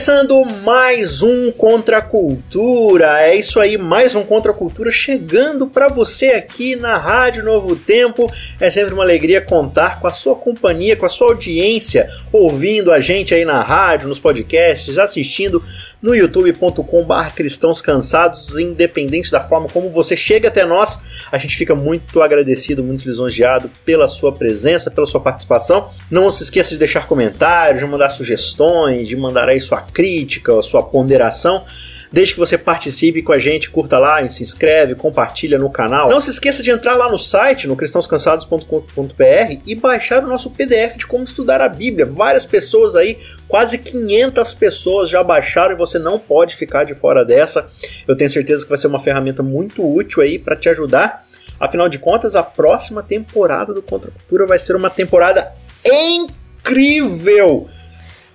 Começando 0.00 0.46
mais 0.64 1.20
um 1.20 1.52
Contra 1.52 1.98
a 1.98 2.02
Cultura. 2.02 3.20
É 3.20 3.36
isso 3.36 3.60
aí, 3.60 3.76
mais 3.76 4.14
um 4.14 4.22
Contra 4.22 4.50
a 4.50 4.54
Cultura 4.54 4.90
chegando 4.90 5.66
para 5.66 5.88
você 5.88 6.28
aqui 6.28 6.74
na 6.74 6.96
Rádio 6.96 7.44
Novo 7.44 7.76
Tempo. 7.76 8.26
É 8.58 8.70
sempre 8.70 8.94
uma 8.94 9.02
alegria 9.02 9.42
contar 9.42 10.00
com 10.00 10.06
a 10.06 10.10
sua 10.10 10.34
companhia, 10.34 10.96
com 10.96 11.04
a 11.04 11.10
sua 11.10 11.28
audiência, 11.28 12.08
ouvindo 12.32 12.90
a 12.90 12.98
gente 12.98 13.34
aí 13.34 13.44
na 13.44 13.60
rádio, 13.60 14.08
nos 14.08 14.18
podcasts, 14.18 14.96
assistindo 14.96 15.62
no 16.00 16.14
youtube.com.br 16.14 17.34
cristãos 17.36 17.82
cansados, 17.82 18.56
independente 18.56 19.30
da 19.30 19.42
forma 19.42 19.68
como 19.68 19.90
você 19.90 20.16
chega 20.16 20.48
até 20.48 20.64
nós. 20.64 20.98
A 21.30 21.36
gente 21.36 21.54
fica 21.54 21.74
muito 21.74 22.22
agradecido, 22.22 22.82
muito 22.82 23.04
lisonjeado 23.04 23.70
pela 23.84 24.08
sua 24.08 24.32
presença, 24.32 24.90
pela 24.90 25.06
sua 25.06 25.20
participação. 25.20 25.90
Não 26.10 26.30
se 26.30 26.42
esqueça 26.42 26.70
de 26.70 26.78
deixar 26.78 27.06
comentários, 27.06 27.82
de 27.82 27.86
mandar 27.86 28.08
sugestões, 28.08 29.06
de 29.06 29.14
mandar 29.14 29.46
aí 29.46 29.60
sua 29.60 29.89
crítica, 29.92 30.58
a 30.58 30.62
sua 30.62 30.82
ponderação. 30.82 31.64
Desde 32.12 32.34
que 32.34 32.40
você 32.40 32.58
participe 32.58 33.22
com 33.22 33.32
a 33.32 33.38
gente, 33.38 33.70
curta 33.70 33.96
lá, 33.96 34.28
se 34.28 34.42
inscreve, 34.42 34.96
compartilha 34.96 35.56
no 35.58 35.70
canal. 35.70 36.10
Não 36.10 36.20
se 36.20 36.30
esqueça 36.30 36.60
de 36.60 36.70
entrar 36.72 36.96
lá 36.96 37.08
no 37.08 37.18
site, 37.18 37.68
no 37.68 37.76
cristãoscansados.com.br 37.76 39.60
e 39.64 39.74
baixar 39.76 40.24
o 40.24 40.26
nosso 40.26 40.50
PDF 40.50 40.96
de 40.96 41.06
como 41.06 41.22
estudar 41.22 41.60
a 41.60 41.68
Bíblia. 41.68 42.04
Várias 42.04 42.44
pessoas 42.44 42.96
aí, 42.96 43.16
quase 43.46 43.78
500 43.78 44.54
pessoas 44.54 45.08
já 45.08 45.22
baixaram 45.22 45.74
e 45.74 45.78
você 45.78 46.00
não 46.00 46.18
pode 46.18 46.56
ficar 46.56 46.82
de 46.82 46.94
fora 46.94 47.24
dessa. 47.24 47.68
Eu 48.08 48.16
tenho 48.16 48.28
certeza 48.28 48.64
que 48.64 48.70
vai 48.70 48.78
ser 48.78 48.88
uma 48.88 48.98
ferramenta 48.98 49.40
muito 49.40 49.86
útil 49.86 50.20
aí 50.20 50.36
para 50.36 50.56
te 50.56 50.68
ajudar. 50.68 51.24
Afinal 51.60 51.88
de 51.88 52.00
contas, 52.00 52.34
a 52.34 52.42
próxima 52.42 53.04
temporada 53.04 53.72
do 53.72 53.82
Contra 53.82 54.10
Cultura 54.10 54.46
vai 54.46 54.58
ser 54.58 54.74
uma 54.74 54.90
temporada 54.90 55.52
incrível. 55.84 57.68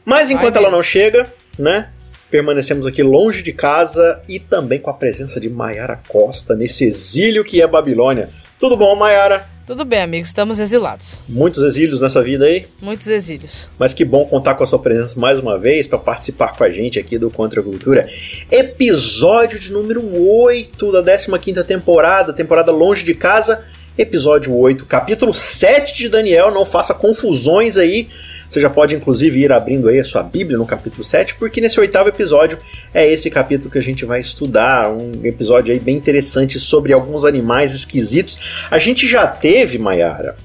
Mas 0.05 0.29
enquanto 0.29 0.57
Ai, 0.57 0.63
ela 0.63 0.71
não 0.71 0.83
chega, 0.83 1.27
né? 1.57 1.89
Permanecemos 2.29 2.85
aqui 2.85 3.03
longe 3.03 3.43
de 3.43 3.53
casa 3.53 4.21
e 4.27 4.39
também 4.39 4.79
com 4.79 4.89
a 4.89 4.93
presença 4.93 5.39
de 5.39 5.49
Maiara 5.49 5.99
Costa 6.07 6.55
nesse 6.55 6.83
exílio 6.83 7.43
que 7.43 7.61
é 7.61 7.67
Babilônia. 7.67 8.29
Tudo 8.59 8.75
bom, 8.75 8.95
Maiara? 8.95 9.47
Tudo 9.65 9.83
bem, 9.83 10.01
amigos, 10.01 10.27
estamos 10.27 10.59
exilados. 10.59 11.17
Muitos 11.27 11.63
exílios 11.63 11.99
nessa 11.99 12.21
vida 12.21 12.45
aí? 12.45 12.67
Muitos 12.79 13.07
exílios. 13.07 13.67
Mas 13.79 13.95
que 13.95 14.05
bom 14.05 14.25
contar 14.25 14.53
com 14.53 14.63
a 14.63 14.67
sua 14.67 14.77
presença 14.77 15.19
mais 15.19 15.39
uma 15.39 15.57
vez 15.57 15.87
para 15.87 15.97
participar 15.97 16.55
com 16.55 16.63
a 16.63 16.69
gente 16.69 16.99
aqui 16.99 17.17
do 17.17 17.31
Contra 17.31 17.61
a 17.61 17.63
Cultura. 17.63 18.07
Episódio 18.51 19.59
de 19.59 19.71
número 19.71 20.03
8 20.15 20.91
da 20.91 21.17
15 21.37 21.63
temporada, 21.63 22.31
temporada 22.31 22.71
Longe 22.71 23.03
de 23.03 23.15
Casa, 23.15 23.63
episódio 23.97 24.55
8, 24.55 24.85
capítulo 24.85 25.33
7 25.33 25.95
de 25.95 26.09
Daniel, 26.09 26.51
não 26.51 26.65
faça 26.65 26.93
confusões 26.93 27.75
aí 27.75 28.07
você 28.55 28.61
já 28.61 28.69
pode, 28.69 28.95
inclusive, 28.95 29.37
ir 29.37 29.51
abrindo 29.51 29.89
aí 29.89 29.99
a 29.99 30.05
sua 30.05 30.23
Bíblia 30.23 30.57
no 30.57 30.65
capítulo 30.65 31.03
7, 31.03 31.35
porque 31.35 31.59
nesse 31.59 31.77
oitavo 31.77 32.07
episódio 32.07 32.57
é 32.93 33.05
esse 33.05 33.29
capítulo 33.29 33.69
que 33.69 33.77
a 33.77 33.81
gente 33.81 34.05
vai 34.05 34.21
estudar. 34.21 34.89
Um 34.89 35.25
episódio 35.25 35.73
aí 35.73 35.79
bem 35.79 35.97
interessante 35.97 36.57
sobre 36.57 36.93
alguns 36.93 37.25
animais 37.25 37.73
esquisitos. 37.73 38.65
A 38.71 38.79
gente 38.79 39.09
já 39.09 39.27
teve, 39.27 39.77
Mayara, 39.77 40.37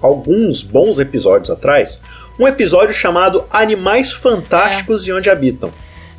alguns 0.00 0.62
bons 0.62 1.00
episódios 1.00 1.50
atrás, 1.50 2.00
um 2.38 2.46
episódio 2.46 2.94
chamado 2.94 3.44
Animais 3.50 4.12
Fantásticos 4.12 5.04
é. 5.04 5.10
e 5.10 5.12
Onde 5.14 5.28
Habitam. 5.28 5.72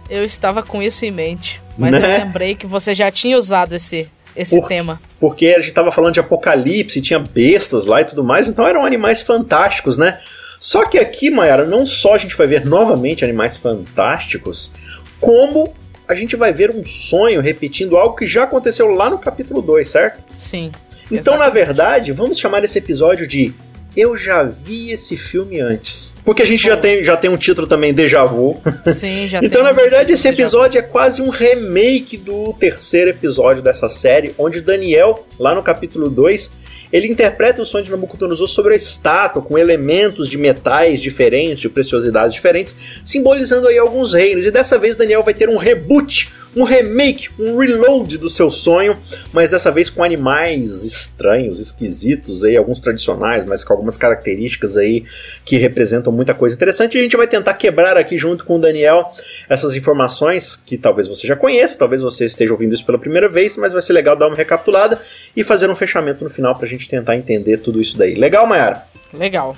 Eu 0.10 0.26
estava 0.26 0.62
com 0.62 0.84
isso 0.84 1.06
em 1.06 1.12
mente, 1.12 1.62
mas 1.78 1.94
né? 1.94 2.00
eu 2.00 2.26
lembrei 2.26 2.56
que 2.56 2.68
você 2.68 2.94
já 2.94 3.10
tinha 3.10 3.38
usado 3.38 3.74
esse, 3.74 4.10
esse 4.36 4.60
Por, 4.60 4.68
tema. 4.68 5.00
Porque 5.18 5.48
a 5.48 5.60
gente 5.60 5.70
estava 5.70 5.94
falando 5.94 6.14
de 6.14 6.20
apocalipse, 6.20 7.02
tinha 7.02 7.20
bestas 7.20 7.86
lá 7.86 8.02
e 8.02 8.06
tudo 8.06 8.22
mais, 8.22 8.50
então 8.50 8.68
eram 8.68 8.86
animais 8.86 9.22
fantásticos, 9.22 9.98
né? 9.98 10.20
Só 10.60 10.86
que 10.86 10.98
aqui, 10.98 11.30
Mayara, 11.30 11.66
não 11.66 11.86
só 11.86 12.16
a 12.16 12.18
gente 12.18 12.36
vai 12.36 12.48
ver 12.48 12.66
novamente 12.66 13.24
animais 13.24 13.58
fantásticos, 13.58 14.72
como 15.20 15.74
a 16.08 16.16
gente 16.16 16.36
vai 16.36 16.54
ver 16.54 16.72
um 16.72 16.86
sonho 16.86 17.42
repetindo 17.42 17.98
algo 17.98 18.16
que 18.16 18.26
já 18.26 18.44
aconteceu 18.44 18.88
lá 18.88 19.10
no 19.10 19.20
capítulo 19.20 19.62
2, 19.62 19.88
certo? 19.88 20.26
Sim. 20.40 20.72
Então, 21.12 21.34
exatamente. 21.36 21.40
na 21.40 21.50
verdade, 21.50 22.12
vamos 22.12 22.38
chamar 22.38 22.64
esse 22.64 22.78
episódio 22.78 23.28
de 23.28 23.54
Eu 23.98 24.16
já 24.16 24.44
vi 24.44 24.92
esse 24.92 25.18
filme 25.18 25.60
antes. 25.60 26.14
Porque 26.24 26.44
a 26.44 26.46
gente 26.46 26.62
já 26.62 26.78
tem, 26.78 27.04
já 27.04 27.18
tem 27.18 27.32
um 27.32 27.36
título 27.36 27.66
também, 27.66 27.92
Deja 27.92 28.24
Vu. 28.26 28.62
Sim, 28.94 29.28
já 29.28 29.40
Então, 29.42 29.64
na 29.64 29.72
verdade, 29.72 30.14
esse 30.14 30.28
episódio 30.28 30.78
é 30.78 30.84
quase 30.84 31.20
um 31.20 31.30
remake 31.30 32.16
do 32.16 32.54
terceiro 32.54 33.10
episódio 33.10 33.64
dessa 33.64 33.90
série, 33.90 34.36
onde 34.38 34.62
Daniel, 34.62 35.28
lá 35.40 35.56
no 35.56 35.64
capítulo 35.64 36.12
2, 36.12 36.52
ele 36.94 37.08
interpreta 37.08 37.60
o 37.60 37.66
sonho 37.66 37.84
de 37.84 37.90
Nabucodonosor 37.90 38.48
sobre 38.48 38.74
a 38.74 38.78
estátua, 38.78 39.42
com 39.42 39.58
elementos 39.58 40.30
de 40.30 40.38
metais 40.38 41.02
diferentes, 41.02 41.60
de 41.60 41.68
preciosidades 41.68 42.36
diferentes, 42.36 42.76
simbolizando 43.04 43.68
aí 43.68 43.80
alguns 43.80 44.14
reinos. 44.14 44.46
E 44.46 44.52
dessa 44.52 44.78
vez 44.78 44.96
Daniel 44.96 45.24
vai 45.24 45.34
ter 45.34 45.50
um 45.50 45.58
reboot, 45.58 46.32
um 46.58 46.64
remake, 46.64 47.30
um 47.40 47.56
reload 47.58 48.18
do 48.18 48.28
seu 48.28 48.50
sonho, 48.50 48.98
mas 49.32 49.50
dessa 49.50 49.72
vez 49.72 49.90
com 49.92 50.04
animais 50.04 50.84
estranhos, 50.84 51.60
esquisitos, 51.60 52.44
aí, 52.44 52.58
alguns 52.58 52.82
tradicionais, 52.82 53.46
mas 53.46 53.64
com 53.64 53.74
algumas 53.74 53.96
características 53.96 54.76
aí 54.76 55.06
que 55.46 55.58
representam 55.58 56.12
muita 56.12 56.34
coisa 56.34 56.56
interessante. 56.56 56.96
E 56.96 57.00
a 57.00 57.04
gente 57.04 57.16
vai 57.16 57.28
tentar 57.28 57.54
quebrar 57.54 57.96
aqui 57.96 58.18
junto 58.18 58.44
com 58.44 58.56
o 58.56 58.60
Daniel 58.60 59.12
essas 59.48 59.76
informações 59.76 60.56
que 60.56 60.78
talvez 60.78 61.08
você 61.08 61.28
já 61.28 61.36
conheça, 61.36 61.78
talvez 61.78 62.02
você 62.02 62.26
esteja 62.26 62.52
ouvindo 62.52 62.74
isso 62.74 62.86
pela 62.86 62.98
primeira 62.98 63.30
vez, 63.30 63.56
mas 63.56 63.74
vai 63.74 63.82
ser 63.82 63.94
legal 63.94 64.16
dar 64.16 64.28
uma 64.28 64.36
recapitulada 64.36 65.00
e 65.36 65.44
fazer 65.44 65.70
um 65.70 65.76
fechamento 65.76 66.24
no 66.24 66.30
final 66.30 66.56
pra 66.56 66.68
gente 66.68 66.90
tentar 66.90 67.16
entender 67.16 67.58
tudo 67.58 67.80
isso 67.80 67.98
daí. 67.98 68.16
Legal, 68.16 68.48
Mayara? 68.48 68.84
Legal. 69.14 69.56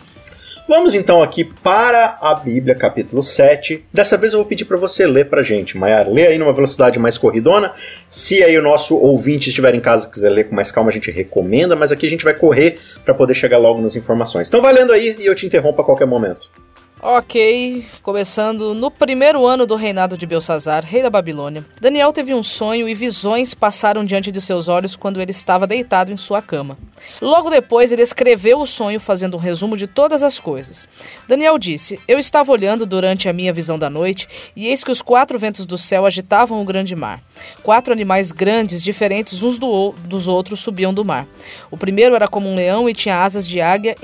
Vamos 0.69 0.93
então 0.93 1.23
aqui 1.23 1.43
para 1.43 2.19
a 2.21 2.35
Bíblia, 2.35 2.75
capítulo 2.75 3.23
7. 3.23 3.85
Dessa 3.91 4.15
vez 4.15 4.33
eu 4.33 4.39
vou 4.39 4.45
pedir 4.45 4.65
para 4.65 4.77
você 4.77 5.07
ler 5.07 5.25
para 5.25 5.41
gente. 5.41 5.75
Maiara, 5.75 6.07
lê 6.11 6.27
aí 6.27 6.37
numa 6.37 6.53
velocidade 6.53 6.99
mais 6.99 7.17
corridona. 7.17 7.71
Se 8.07 8.43
aí 8.43 8.55
o 8.55 8.61
nosso 8.61 8.95
ouvinte 8.95 9.49
estiver 9.49 9.73
em 9.73 9.79
casa 9.79 10.07
e 10.07 10.11
quiser 10.11 10.29
ler 10.29 10.47
com 10.47 10.53
mais 10.53 10.69
calma, 10.69 10.91
a 10.91 10.93
gente 10.93 11.09
recomenda, 11.09 11.75
mas 11.75 11.91
aqui 11.91 12.05
a 12.05 12.09
gente 12.09 12.23
vai 12.23 12.35
correr 12.35 12.77
para 13.03 13.15
poder 13.15 13.33
chegar 13.33 13.57
logo 13.57 13.81
nas 13.81 13.95
informações. 13.95 14.47
Então 14.47 14.61
vai 14.61 14.71
lendo 14.71 14.93
aí 14.93 15.15
e 15.17 15.25
eu 15.25 15.33
te 15.33 15.47
interrompo 15.47 15.81
a 15.81 15.83
qualquer 15.83 16.05
momento. 16.05 16.51
Ok, 17.01 17.85
começando 18.03 18.73
no 18.73 18.91
primeiro 18.91 19.47
ano 19.47 19.65
do 19.65 19.77
reinado 19.77 20.17
de 20.17 20.25
Belsazar, 20.25 20.83
rei 20.83 21.01
da 21.01 21.09
Babilônia, 21.09 21.63
Daniel 21.79 22.11
teve 22.11 22.33
um 22.33 22.43
sonho 22.43 22.89
e 22.89 22.93
visões 22.93 23.53
passaram 23.53 24.03
diante 24.03 24.33
de 24.33 24.41
seus 24.41 24.67
olhos 24.67 24.97
quando 24.97 25.21
ele 25.21 25.31
estava 25.31 25.65
deitado 25.65 26.11
em 26.11 26.17
sua 26.17 26.41
cama. 26.41 26.75
Logo 27.21 27.49
depois, 27.49 27.93
ele 27.93 28.01
escreveu 28.01 28.59
o 28.59 28.67
sonho 28.67 28.99
fazendo 28.99 29.37
um 29.37 29.39
resumo 29.39 29.77
de 29.77 29.87
todas 29.87 30.23
as 30.23 30.41
coisas. 30.41 30.89
Daniel 31.25 31.57
disse: 31.57 31.97
Eu 32.05 32.19
estava 32.19 32.51
olhando 32.51 32.85
durante 32.85 33.29
a 33.29 33.33
minha 33.33 33.53
visão 33.53 33.79
da 33.79 33.89
noite, 33.89 34.27
e 34.53 34.67
eis 34.67 34.83
que 34.83 34.91
os 34.91 35.01
quatro 35.01 35.39
ventos 35.39 35.65
do 35.65 35.77
céu 35.77 36.05
agitavam 36.05 36.61
o 36.61 36.65
grande 36.65 36.97
mar. 36.97 37.21
Quatro 37.63 37.93
animais 37.93 38.33
grandes, 38.33 38.83
diferentes 38.83 39.41
uns 39.41 39.57
do, 39.57 39.93
dos 40.03 40.27
outros, 40.27 40.59
subiam 40.59 40.93
do 40.93 41.05
mar. 41.05 41.25
O 41.71 41.77
primeiro 41.77 42.13
era 42.13 42.27
como 42.27 42.49
um 42.49 42.55
leão 42.55 42.89
e 42.89 42.93
tinha 42.93 43.23
asas 43.23 43.47
de 43.47 43.61
águia, 43.61 43.95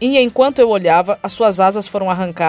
e 0.00 0.18
enquanto 0.18 0.58
eu 0.58 0.68
olhava, 0.68 1.16
as 1.22 1.30
suas 1.30 1.60
asas 1.60 1.86
foram 1.86 2.10
arrancadas 2.10 2.39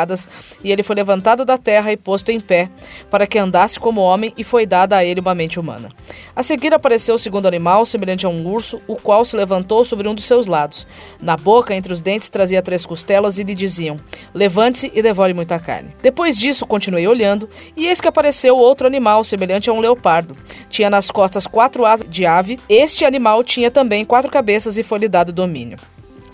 e 0.63 0.71
ele 0.71 0.83
foi 0.83 0.95
levantado 0.95 1.43
da 1.43 1.57
terra 1.57 1.91
e 1.91 1.97
posto 1.97 2.29
em 2.29 2.39
pé, 2.39 2.69
para 3.09 3.27
que 3.27 3.37
andasse 3.37 3.79
como 3.79 4.01
homem, 4.01 4.33
e 4.37 4.43
foi 4.43 4.65
dada 4.65 4.95
a 4.97 5.03
ele 5.03 5.19
uma 5.19 5.35
mente 5.35 5.59
humana. 5.59 5.89
A 6.35 6.41
seguir 6.43 6.73
apareceu 6.73 7.15
o 7.15 7.19
segundo 7.19 7.47
animal, 7.47 7.85
semelhante 7.85 8.25
a 8.25 8.29
um 8.29 8.47
urso, 8.47 8.81
o 8.87 8.95
qual 8.95 9.25
se 9.25 9.35
levantou 9.35 9.83
sobre 9.83 10.07
um 10.07 10.15
dos 10.15 10.25
seus 10.25 10.47
lados. 10.47 10.87
Na 11.21 11.35
boca, 11.35 11.75
entre 11.75 11.91
os 11.91 12.01
dentes, 12.01 12.29
trazia 12.29 12.61
três 12.61 12.85
costelas 12.85 13.37
e 13.37 13.43
lhe 13.43 13.53
diziam: 13.53 13.97
Levante-se 14.33 14.91
e 14.93 15.01
devore 15.01 15.33
muita 15.33 15.59
carne. 15.59 15.93
Depois 16.01 16.37
disso, 16.37 16.65
continuei 16.65 17.07
olhando, 17.07 17.49
e 17.75 17.87
eis 17.87 17.99
que 17.99 18.07
apareceu 18.07 18.57
outro 18.57 18.87
animal, 18.87 19.23
semelhante 19.23 19.69
a 19.69 19.73
um 19.73 19.79
leopardo. 19.79 20.35
Tinha 20.69 20.89
nas 20.89 21.11
costas 21.11 21.45
quatro 21.45 21.85
asas 21.85 22.07
de 22.09 22.25
ave. 22.25 22.59
Este 22.69 23.05
animal 23.05 23.43
tinha 23.43 23.69
também 23.69 24.05
quatro 24.05 24.31
cabeças 24.31 24.77
e 24.77 24.83
foi-lhe 24.83 25.07
dado 25.07 25.31
domínio. 25.31 25.77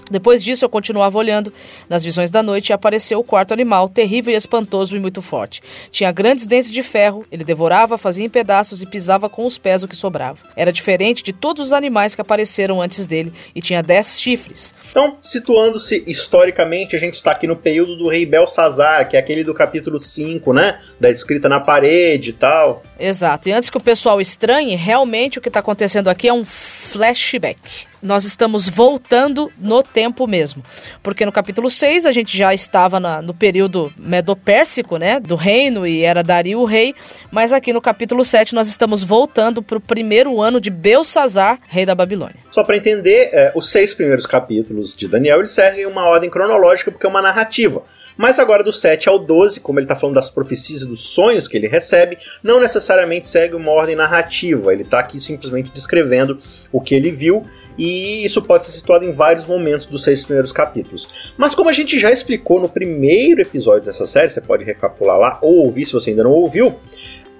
Depois 0.09 0.43
disso, 0.43 0.65
eu 0.65 0.69
continuava 0.69 1.17
olhando 1.17 1.51
nas 1.89 2.03
visões 2.03 2.29
da 2.29 2.41
noite 2.41 2.69
e 2.69 2.73
apareceu 2.73 3.19
o 3.19 3.23
quarto 3.23 3.53
animal, 3.53 3.89
terrível 3.89 4.33
e 4.33 4.37
espantoso 4.37 4.95
e 4.95 4.99
muito 4.99 5.21
forte. 5.21 5.61
Tinha 5.91 6.11
grandes 6.11 6.47
dentes 6.47 6.71
de 6.71 6.83
ferro, 6.83 7.25
ele 7.31 7.43
devorava, 7.43 7.97
fazia 7.97 8.25
em 8.25 8.29
pedaços 8.29 8.81
e 8.81 8.85
pisava 8.85 9.29
com 9.29 9.45
os 9.45 9.57
pés 9.57 9.83
o 9.83 9.87
que 9.87 9.95
sobrava. 9.95 10.39
Era 10.55 10.71
diferente 10.71 11.23
de 11.23 11.33
todos 11.33 11.67
os 11.67 11.73
animais 11.73 12.15
que 12.15 12.21
apareceram 12.21 12.81
antes 12.81 13.05
dele 13.05 13.33
e 13.55 13.61
tinha 13.61 13.83
dez 13.83 14.19
chifres. 14.19 14.73
Então, 14.89 15.17
situando-se 15.21 16.03
historicamente, 16.07 16.95
a 16.95 16.99
gente 16.99 17.15
está 17.15 17.31
aqui 17.31 17.47
no 17.47 17.55
período 17.55 17.95
do 17.95 18.07
rei 18.07 18.25
Belsazar, 18.25 19.09
que 19.09 19.15
é 19.15 19.19
aquele 19.19 19.43
do 19.43 19.53
capítulo 19.53 19.99
5, 19.99 20.53
né? 20.53 20.77
Da 20.99 21.09
escrita 21.09 21.49
na 21.49 21.59
parede 21.59 22.31
e 22.31 22.33
tal. 22.33 22.83
Exato. 22.99 23.49
E 23.49 23.51
antes 23.51 23.69
que 23.69 23.77
o 23.77 23.81
pessoal 23.81 24.19
estranhe, 24.21 24.75
realmente 24.75 25.39
o 25.39 25.41
que 25.41 25.49
está 25.49 25.59
acontecendo 25.59 26.09
aqui 26.09 26.27
é 26.27 26.33
um 26.33 26.45
flashback 26.87 27.87
nós 28.01 28.25
estamos 28.25 28.69
voltando 28.69 29.51
no 29.57 29.81
tempo 29.81 30.27
mesmo. 30.27 30.63
Porque 31.01 31.25
no 31.25 31.31
capítulo 31.31 31.69
6 31.69 32.05
a 32.05 32.11
gente 32.11 32.37
já 32.37 32.53
estava 32.53 32.99
na, 32.99 33.21
no 33.21 33.33
período 33.33 33.91
medopérsico, 33.97 34.97
né, 34.97 35.19
do 35.19 35.35
reino 35.35 35.85
e 35.85 36.03
era 36.03 36.23
Dario 36.23 36.59
o 36.59 36.65
rei, 36.65 36.93
mas 37.31 37.51
aqui 37.51 37.73
no 37.73 37.81
capítulo 37.81 38.23
7 38.23 38.53
nós 38.53 38.67
estamos 38.67 39.03
voltando 39.03 39.61
para 39.61 39.77
o 39.77 39.81
primeiro 39.81 40.41
ano 40.41 40.61
de 40.61 40.69
Belsazar, 40.69 41.59
rei 41.67 41.85
da 41.85 41.95
Babilônia. 41.95 42.35
Só 42.51 42.63
para 42.63 42.77
entender, 42.77 43.29
é, 43.33 43.51
os 43.55 43.71
seis 43.71 43.93
primeiros 43.93 44.25
capítulos 44.25 44.95
de 44.95 45.07
Daniel 45.07 45.39
eles 45.39 45.51
seguem 45.51 45.85
uma 45.85 46.05
ordem 46.07 46.29
cronológica 46.29 46.91
porque 46.91 47.05
é 47.05 47.09
uma 47.09 47.21
narrativa. 47.21 47.83
Mas 48.15 48.39
agora 48.39 48.63
do 48.63 48.73
7 48.73 49.09
ao 49.09 49.19
12, 49.19 49.59
como 49.59 49.79
ele 49.79 49.85
está 49.85 49.95
falando 49.95 50.15
das 50.15 50.29
profecias 50.29 50.81
e 50.81 50.87
dos 50.87 51.01
sonhos 51.01 51.47
que 51.47 51.57
ele 51.57 51.67
recebe, 51.67 52.17
não 52.41 52.59
necessariamente 52.59 53.27
segue 53.27 53.55
uma 53.55 53.71
ordem 53.71 53.95
narrativa. 53.95 54.73
Ele 54.73 54.83
está 54.83 54.99
aqui 54.99 55.19
simplesmente 55.19 55.71
descrevendo 55.71 56.39
o 56.71 56.76
que 56.81 56.95
ele 56.95 57.11
viu 57.11 57.43
e 57.77 58.23
isso 58.25 58.41
pode 58.41 58.65
ser 58.65 58.71
situado 58.71 59.05
em 59.05 59.11
vários 59.11 59.45
momentos 59.45 59.85
dos 59.85 60.03
seis 60.03 60.23
primeiros 60.23 60.51
capítulos. 60.51 61.33
Mas 61.37 61.53
como 61.53 61.69
a 61.69 61.73
gente 61.73 61.99
já 61.99 62.11
explicou 62.11 62.59
no 62.59 62.69
primeiro 62.69 63.41
episódio 63.41 63.85
dessa 63.85 64.07
série, 64.07 64.29
você 64.29 64.41
pode 64.41 64.65
recapitular 64.65 65.17
lá 65.17 65.39
ou 65.41 65.65
ouvir 65.65 65.85
se 65.85 65.93
você 65.93 66.09
ainda 66.11 66.23
não 66.23 66.31
ouviu, 66.31 66.75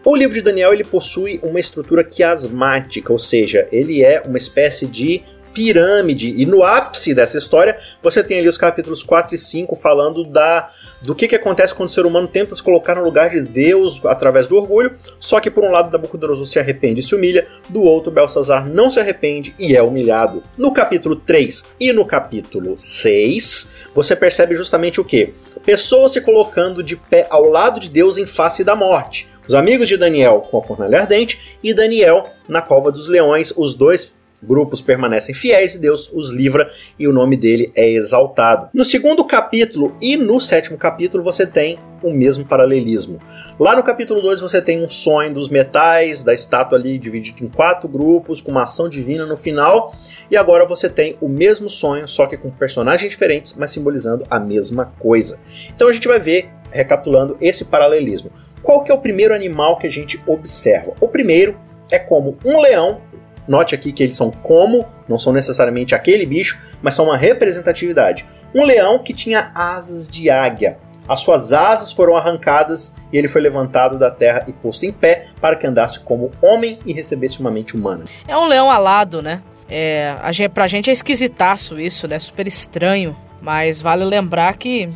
o 0.06 0.16
livro 0.16 0.34
de 0.34 0.42
Daniel 0.42 0.74
ele 0.74 0.86
possui 0.86 1.40
uma 1.44 1.60
estrutura 1.60 2.04
quiasmática, 2.04 3.12
ou 3.12 3.20
seja, 3.20 3.68
ele 3.72 4.04
é 4.04 4.22
uma 4.26 4.38
espécie 4.38 4.88
de 4.88 5.22
pirâmide. 5.58 6.36
E 6.38 6.46
no 6.46 6.64
ápice 6.64 7.16
dessa 7.16 7.36
história, 7.36 7.76
você 8.00 8.24
tem 8.24 8.38
ali 8.38 8.48
os 8.48 8.60
capítulos 8.60 9.02
4 9.02 9.34
e 9.34 9.38
5 9.40 9.76
falando 9.76 10.24
da 10.24 10.70
do 11.02 11.16
que, 11.16 11.28
que 11.28 11.36
acontece 11.36 11.74
quando 11.74 11.90
o 11.90 11.92
ser 11.92 12.06
humano 12.06 12.28
tenta 12.28 12.54
se 12.54 12.62
colocar 12.62 12.94
no 12.94 13.04
lugar 13.04 13.32
de 13.32 13.42
Deus 13.42 14.00
através 14.06 14.46
do 14.46 14.56
orgulho. 14.56 14.96
Só 15.20 15.40
que 15.40 15.50
por 15.50 15.64
um 15.64 15.72
lado, 15.72 15.92
Nabucodonosor 15.92 16.46
se 16.46 16.60
arrepende 16.60 17.00
e 17.00 17.04
se 17.04 17.16
humilha, 17.16 17.48
do 17.70 17.82
outro, 17.82 18.12
Belsazar 18.12 18.70
não 18.70 18.92
se 18.92 19.00
arrepende 19.00 19.56
e 19.58 19.76
é 19.76 19.82
humilhado. 19.82 20.44
No 20.56 20.72
capítulo 20.72 21.16
3 21.16 21.66
e 21.80 21.92
no 21.92 22.06
capítulo 22.06 22.78
6, 22.78 23.88
você 23.96 24.16
percebe 24.16 24.56
justamente 24.56 25.02
o 25.02 25.06
que? 25.06 25.34
Pessoas 25.66 26.12
se 26.12 26.22
colocando 26.22 26.84
de 26.84 26.96
pé 26.96 27.26
ao 27.32 27.50
lado 27.50 27.80
de 27.80 27.90
Deus 27.90 28.20
em 28.20 28.28
face 28.28 28.64
da 28.64 28.76
morte. 28.76 29.28
Os 29.48 29.56
amigos 29.56 29.88
de 29.88 29.98
Daniel 29.98 30.42
com 30.52 30.60
a 30.60 30.62
fornalha 30.62 31.00
ardente 31.00 31.58
e 31.64 31.74
Daniel 31.74 32.30
na 32.48 32.62
cova 32.62 32.92
dos 32.92 33.08
leões, 33.08 33.52
os 33.58 33.74
dois 33.74 34.14
grupos 34.42 34.82
permanecem 34.82 35.34
fiéis 35.34 35.76
e 35.76 35.80
Deus 35.80 36.10
os 36.14 36.30
livra 36.30 36.68
e 36.98 37.08
o 37.08 37.14
nome 37.14 37.36
dele 37.36 37.72
é 37.76 37.90
exaltado. 37.90 38.70
No 38.74 38.86
segundo 38.86 39.24
capítulo 39.26 39.96
e 40.02 40.16
no 40.16 40.40
sétimo 40.40 40.78
capítulo 40.78 41.24
você 41.24 41.46
tem 41.46 41.80
o 42.04 42.12
mesmo 42.12 42.46
paralelismo. 42.46 43.20
Lá 43.60 43.76
no 43.76 43.84
capítulo 43.84 44.22
2 44.22 44.42
você 44.42 44.62
tem 44.62 44.84
um 44.84 44.90
sonho 44.90 45.34
dos 45.34 45.50
metais, 45.50 46.24
da 46.24 46.34
estátua 46.34 46.78
ali 46.78 46.98
dividido 46.98 47.44
em 47.44 47.48
quatro 47.48 47.88
grupos, 47.90 48.42
com 48.42 48.52
uma 48.52 48.64
ação 48.64 48.88
divina 48.88 49.26
no 49.26 49.36
final, 49.36 49.96
e 50.30 50.38
agora 50.38 50.66
você 50.66 50.90
tem 50.90 51.18
o 51.20 51.28
mesmo 51.28 51.70
sonho, 51.70 52.08
só 52.08 52.28
que 52.28 52.38
com 52.38 52.52
personagens 52.52 53.10
diferentes, 53.10 53.56
mas 53.58 53.72
simbolizando 53.72 54.26
a 54.30 54.40
mesma 54.40 54.94
coisa. 55.00 55.40
Então 55.76 55.88
a 55.88 55.94
gente 55.94 56.08
vai 56.08 56.20
ver, 56.20 56.50
recapitulando 56.72 57.38
esse 57.42 57.66
paralelismo. 57.66 58.32
Qual 58.62 58.84
que 58.84 58.92
é 58.92 58.94
o 58.94 59.00
primeiro 59.00 59.34
animal 59.34 59.78
que 59.78 59.88
a 59.88 59.90
gente 59.90 60.22
observa? 60.28 60.94
O 61.00 61.08
primeiro 61.08 61.58
é 61.92 61.98
como 61.98 62.38
um 62.44 62.60
leão 62.60 63.02
Note 63.48 63.74
aqui 63.74 63.92
que 63.92 64.04
eles 64.04 64.16
são 64.16 64.30
como, 64.30 64.86
não 65.08 65.18
são 65.18 65.32
necessariamente 65.32 65.96
aquele 65.96 66.26
bicho, 66.26 66.58
mas 66.82 66.96
são 66.96 67.06
uma 67.06 67.18
representatividade. 67.18 68.26
Um 68.54 68.64
leão 68.66 69.00
que 69.00 69.14
tinha 69.14 69.52
asas 69.56 70.10
de 70.10 70.30
águia. 70.30 70.78
As 71.08 71.22
suas 71.22 71.54
asas 71.54 71.92
foram 71.94 72.18
arrancadas 72.18 72.94
e 73.14 73.18
ele 73.18 73.28
foi 73.28 73.42
levantado 73.42 73.98
da 73.98 74.12
terra 74.12 74.44
e 74.48 74.52
posto 74.52 74.86
em 74.86 74.92
pé 74.92 75.28
para 75.40 75.56
que 75.56 75.66
andasse 75.66 76.02
como 76.02 76.32
homem 76.44 76.80
e 76.86 76.92
recebesse 76.92 77.40
uma 77.40 77.50
mente 77.50 77.76
humana. 77.76 78.04
É 78.28 78.36
um 78.36 78.48
leão 78.48 78.70
alado, 78.70 79.22
né? 79.22 79.42
É, 79.70 80.16
a 80.22 80.32
gente, 80.32 80.50
pra 80.50 80.68
gente 80.68 80.90
é 80.90 80.94
esquisitaço 80.94 81.80
isso, 81.80 82.08
né? 82.08 82.20
Super 82.20 82.48
estranho. 82.48 83.16
Mas 83.42 83.80
vale 83.80 84.04
lembrar 84.04 84.58
que 84.58 84.90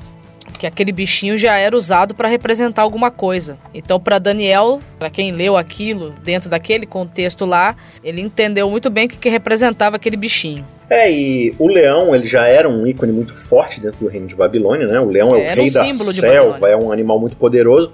que 0.57 0.67
aquele 0.67 0.91
bichinho 0.91 1.37
já 1.37 1.57
era 1.57 1.75
usado 1.75 2.13
para 2.13 2.27
representar 2.27 2.81
alguma 2.81 3.09
coisa. 3.09 3.57
Então, 3.73 3.99
para 3.99 4.19
Daniel, 4.19 4.81
para 4.99 5.09
quem 5.09 5.31
leu 5.31 5.57
aquilo 5.57 6.13
dentro 6.23 6.49
daquele 6.49 6.85
contexto 6.85 7.45
lá, 7.45 7.75
ele 8.03 8.21
entendeu 8.21 8.69
muito 8.69 8.89
bem 8.89 9.05
o 9.05 9.09
que, 9.09 9.17
que 9.17 9.29
representava 9.29 9.95
aquele 9.95 10.17
bichinho. 10.17 10.65
É, 10.89 11.09
e 11.09 11.55
o 11.57 11.67
leão, 11.67 12.13
ele 12.13 12.27
já 12.27 12.45
era 12.45 12.67
um 12.67 12.85
ícone 12.85 13.13
muito 13.13 13.33
forte 13.33 13.79
dentro 13.79 14.01
do 14.01 14.07
reino 14.07 14.27
de 14.27 14.35
Babilônia, 14.35 14.85
né? 14.87 14.99
O 14.99 15.09
leão 15.09 15.29
é, 15.33 15.47
é 15.47 15.53
o 15.53 15.55
rei 15.55 15.69
um 15.69 15.73
da 15.73 16.13
selva, 16.13 16.69
é 16.69 16.75
um 16.75 16.91
animal 16.91 17.17
muito 17.17 17.37
poderoso. 17.37 17.93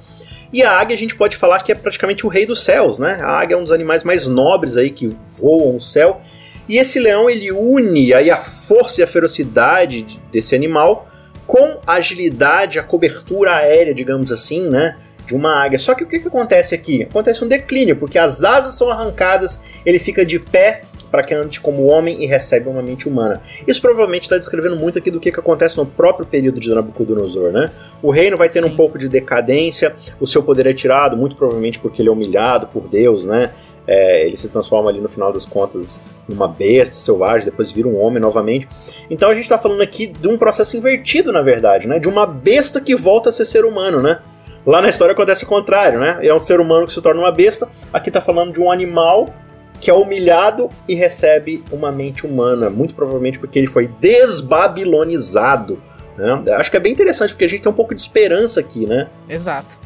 E 0.51 0.63
a 0.63 0.71
águia 0.71 0.95
a 0.95 0.97
gente 0.97 1.15
pode 1.15 1.35
falar 1.35 1.61
que 1.61 1.71
é 1.71 1.75
praticamente 1.75 2.25
o 2.25 2.29
rei 2.29 2.45
dos 2.45 2.63
céus, 2.63 2.97
né? 2.97 3.19
A 3.21 3.39
águia 3.39 3.55
é 3.55 3.57
um 3.57 3.63
dos 3.63 3.71
animais 3.71 4.03
mais 4.03 4.25
nobres 4.25 4.77
aí 4.77 4.89
que 4.89 5.07
voam 5.07 5.73
no 5.73 5.81
céu. 5.81 6.19
E 6.67 6.77
esse 6.77 6.99
leão 6.99 7.29
ele 7.29 7.51
une 7.51 8.13
aí 8.13 8.31
a 8.31 8.37
força 8.37 9.01
e 9.01 9.03
a 9.03 9.07
ferocidade 9.07 10.19
desse 10.31 10.55
animal 10.55 11.07
com 11.47 11.79
agilidade, 11.87 12.77
a 12.77 12.83
cobertura 12.83 13.55
aérea, 13.55 13.93
digamos 13.93 14.31
assim, 14.31 14.69
né? 14.69 14.97
De 15.25 15.33
uma 15.33 15.63
águia. 15.63 15.79
Só 15.79 15.95
que 15.95 16.03
o 16.03 16.07
que, 16.07 16.19
que 16.19 16.27
acontece 16.27 16.75
aqui? 16.75 17.03
Acontece 17.03 17.43
um 17.43 17.47
declínio, 17.47 17.95
porque 17.95 18.19
as 18.19 18.43
asas 18.43 18.75
são 18.75 18.91
arrancadas, 18.91 19.79
ele 19.85 19.97
fica 19.97 20.25
de 20.25 20.39
pé 20.39 20.83
para 21.11 21.23
que 21.23 21.33
ande 21.33 21.59
como 21.59 21.85
homem 21.85 22.23
e 22.23 22.25
recebe 22.25 22.69
uma 22.69 22.81
mente 22.81 23.07
humana. 23.07 23.41
Isso 23.67 23.81
provavelmente 23.81 24.23
está 24.23 24.37
descrevendo 24.37 24.75
muito 24.75 24.97
aqui 24.97 25.09
do 25.09 25.19
que, 25.19 25.31
que 25.31 25.39
acontece 25.39 25.77
no 25.77 25.85
próprio 25.85 26.25
período 26.25 26.59
de 26.59 26.73
Nabucodonosor, 26.73 27.51
né? 27.51 27.71
O 28.01 28.11
reino 28.11 28.37
vai 28.37 28.49
tendo 28.49 28.67
Sim. 28.67 28.73
um 28.73 28.75
pouco 28.75 28.97
de 28.97 29.07
decadência, 29.07 29.95
o 30.19 30.27
seu 30.27 30.43
poder 30.43 30.67
é 30.67 30.73
tirado, 30.73 31.15
muito 31.15 31.35
provavelmente 31.35 31.79
porque 31.79 32.01
ele 32.01 32.09
é 32.09 32.11
humilhado 32.11 32.67
por 32.67 32.87
Deus, 32.87 33.25
né? 33.25 33.51
É, 33.87 34.25
ele 34.25 34.35
se 34.35 34.49
transforma 34.49 34.89
ali 34.89 34.99
no 34.99 35.07
final 35.07 35.31
das 35.31 35.45
contas 35.45 35.99
numa 36.27 36.47
besta 36.47 36.93
selvagem, 36.93 37.45
depois 37.45 37.71
vira 37.71 37.87
um 37.87 37.97
homem 37.97 38.21
novamente. 38.21 38.67
Então 39.09 39.29
a 39.29 39.33
gente 39.33 39.43
está 39.43 39.57
falando 39.57 39.81
aqui 39.81 40.07
de 40.07 40.27
um 40.27 40.37
processo 40.37 40.75
invertido, 40.75 41.31
na 41.31 41.41
verdade, 41.41 41.87
né? 41.87 41.97
De 41.97 42.07
uma 42.07 42.25
besta 42.25 42.81
que 42.81 42.95
volta 42.95 43.29
a 43.29 43.31
ser 43.31 43.45
ser 43.45 43.63
humano, 43.63 44.01
né? 44.01 44.19
Lá 44.65 44.81
na 44.81 44.89
história 44.89 45.13
acontece 45.13 45.45
o 45.45 45.47
contrário, 45.47 45.97
né? 45.97 46.19
É 46.21 46.33
um 46.33 46.39
ser 46.41 46.59
humano 46.59 46.85
que 46.85 46.91
se 46.91 47.01
torna 47.01 47.21
uma 47.21 47.31
besta. 47.31 47.69
Aqui 47.93 48.09
está 48.09 48.19
falando 48.19 48.51
de 48.51 48.59
um 48.59 48.69
animal 48.69 49.33
que 49.79 49.89
é 49.89 49.93
humilhado 49.93 50.69
e 50.87 50.95
recebe 50.95 51.63
uma 51.71 51.91
mente 51.91 52.25
humana, 52.25 52.69
muito 52.69 52.95
provavelmente 52.95 53.39
porque 53.39 53.59
ele 53.59 53.67
foi 53.67 53.87
desbabilonizado. 53.99 55.81
Né? 56.17 56.43
Acho 56.53 56.71
que 56.71 56.77
é 56.77 56.79
bem 56.79 56.93
interessante 56.93 57.29
porque 57.31 57.45
a 57.45 57.49
gente 57.49 57.61
tem 57.61 57.71
um 57.71 57.75
pouco 57.75 57.93
de 57.93 58.01
esperança 58.01 58.59
aqui, 58.59 58.85
né? 58.85 59.07
Exato. 59.29 59.77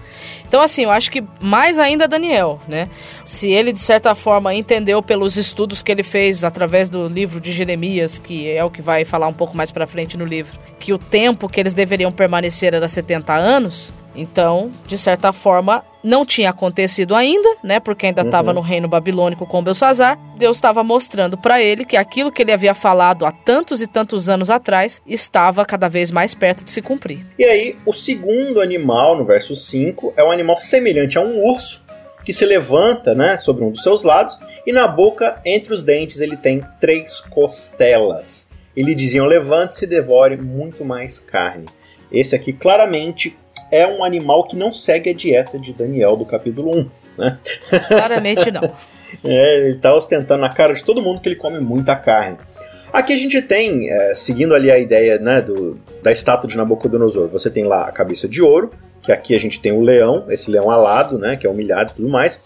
Então, 0.47 0.61
assim, 0.61 0.83
eu 0.83 0.91
acho 0.91 1.09
que 1.09 1.23
mais 1.39 1.79
ainda 1.79 2.09
Daniel, 2.09 2.59
né? 2.67 2.89
Se 3.23 3.49
ele, 3.49 3.71
de 3.71 3.79
certa 3.79 4.13
forma, 4.13 4.53
entendeu 4.53 5.01
pelos 5.01 5.37
estudos 5.37 5.81
que 5.81 5.89
ele 5.89 6.03
fez 6.03 6.43
através 6.43 6.89
do 6.89 7.07
livro 7.07 7.39
de 7.39 7.53
Jeremias, 7.53 8.19
que 8.19 8.49
é 8.49 8.61
o 8.61 8.69
que 8.69 8.81
vai 8.81 9.05
falar 9.05 9.27
um 9.27 9.33
pouco 9.33 9.55
mais 9.55 9.71
pra 9.71 9.87
frente 9.87 10.17
no 10.17 10.25
livro, 10.25 10.59
que 10.77 10.91
o 10.91 10.97
tempo 10.97 11.47
que 11.47 11.57
eles 11.57 11.73
deveriam 11.73 12.11
permanecer 12.11 12.73
era 12.73 12.87
70 12.87 13.33
anos, 13.33 13.93
então, 14.15 14.71
de 14.85 14.97
certa 14.97 15.31
forma, 15.31 15.83
não 16.03 16.25
tinha 16.25 16.49
acontecido 16.49 17.15
ainda, 17.15 17.57
né? 17.63 17.79
Porque 17.79 18.07
ainda 18.07 18.21
estava 18.21 18.49
uhum. 18.49 18.55
no 18.55 18.61
reino 18.61 18.87
babilônico 18.87 19.45
com 19.45 19.63
Belsazar. 19.63 20.19
Deus 20.37 20.57
estava 20.57 20.83
mostrando 20.83 21.37
para 21.37 21.61
ele 21.61 21.85
que 21.85 21.95
aquilo 21.95 22.31
que 22.31 22.41
ele 22.41 22.51
havia 22.51 22.73
falado 22.73 23.25
há 23.25 23.31
tantos 23.31 23.81
e 23.81 23.87
tantos 23.87 24.29
anos 24.29 24.49
atrás 24.49 25.01
estava 25.05 25.63
cada 25.63 25.87
vez 25.87 26.11
mais 26.11 26.33
perto 26.33 26.63
de 26.63 26.71
se 26.71 26.81
cumprir. 26.81 27.25
E 27.37 27.45
aí, 27.45 27.77
o 27.85 27.93
segundo 27.93 28.59
animal, 28.59 29.17
no 29.17 29.25
verso 29.25 29.55
5, 29.55 30.13
é 30.17 30.23
um 30.23 30.31
animal 30.31 30.57
semelhante 30.57 31.17
a 31.17 31.21
um 31.21 31.43
urso 31.43 31.85
que 32.25 32.33
se 32.33 32.45
levanta, 32.45 33.15
né, 33.15 33.37
sobre 33.37 33.63
um 33.63 33.71
dos 33.71 33.81
seus 33.81 34.03
lados 34.03 34.39
e 34.65 34.71
na 34.71 34.87
boca, 34.87 35.41
entre 35.43 35.73
os 35.73 35.83
dentes, 35.83 36.21
ele 36.21 36.37
tem 36.37 36.63
três 36.79 37.19
costelas. 37.19 38.49
Ele 38.75 38.95
diziam: 38.95 39.25
levante-se 39.25 39.85
e 39.85 39.87
devore 39.87 40.37
muito 40.37 40.85
mais 40.85 41.19
carne. 41.19 41.65
Esse 42.11 42.35
aqui 42.35 42.51
claramente 42.53 43.37
é 43.71 43.87
um 43.87 44.03
animal 44.03 44.43
que 44.43 44.55
não 44.55 44.73
segue 44.73 45.09
a 45.09 45.13
dieta 45.13 45.57
de 45.57 45.73
Daniel 45.73 46.15
do 46.15 46.25
capítulo 46.25 46.75
1. 46.77 46.89
Né? 47.17 47.37
Claramente 47.87 48.51
não. 48.51 48.63
é, 49.23 49.57
ele 49.57 49.75
está 49.75 49.93
ostentando 49.93 50.41
na 50.41 50.49
cara 50.49 50.73
de 50.73 50.83
todo 50.83 51.01
mundo 51.01 51.21
que 51.21 51.29
ele 51.29 51.35
come 51.35 51.59
muita 51.59 51.95
carne. 51.95 52.37
Aqui 52.91 53.13
a 53.13 53.17
gente 53.17 53.41
tem, 53.41 53.89
é, 53.89 54.13
seguindo 54.15 54.53
ali 54.53 54.69
a 54.69 54.77
ideia 54.77 55.17
né, 55.17 55.41
do, 55.41 55.79
da 56.03 56.11
estátua 56.11 56.49
de 56.49 56.57
Nabucodonosor, 56.57 57.29
você 57.29 57.49
tem 57.49 57.63
lá 57.63 57.85
a 57.85 57.91
cabeça 57.91 58.27
de 58.27 58.41
ouro, 58.41 58.71
que 59.01 59.11
aqui 59.11 59.33
a 59.33 59.39
gente 59.39 59.61
tem 59.61 59.71
o 59.71 59.79
leão, 59.79 60.25
esse 60.29 60.51
leão 60.51 60.69
alado, 60.69 61.17
né, 61.17 61.37
que 61.37 61.47
é 61.47 61.49
humilhado 61.49 61.91
e 61.91 61.95
tudo 61.95 62.09
mais. 62.09 62.39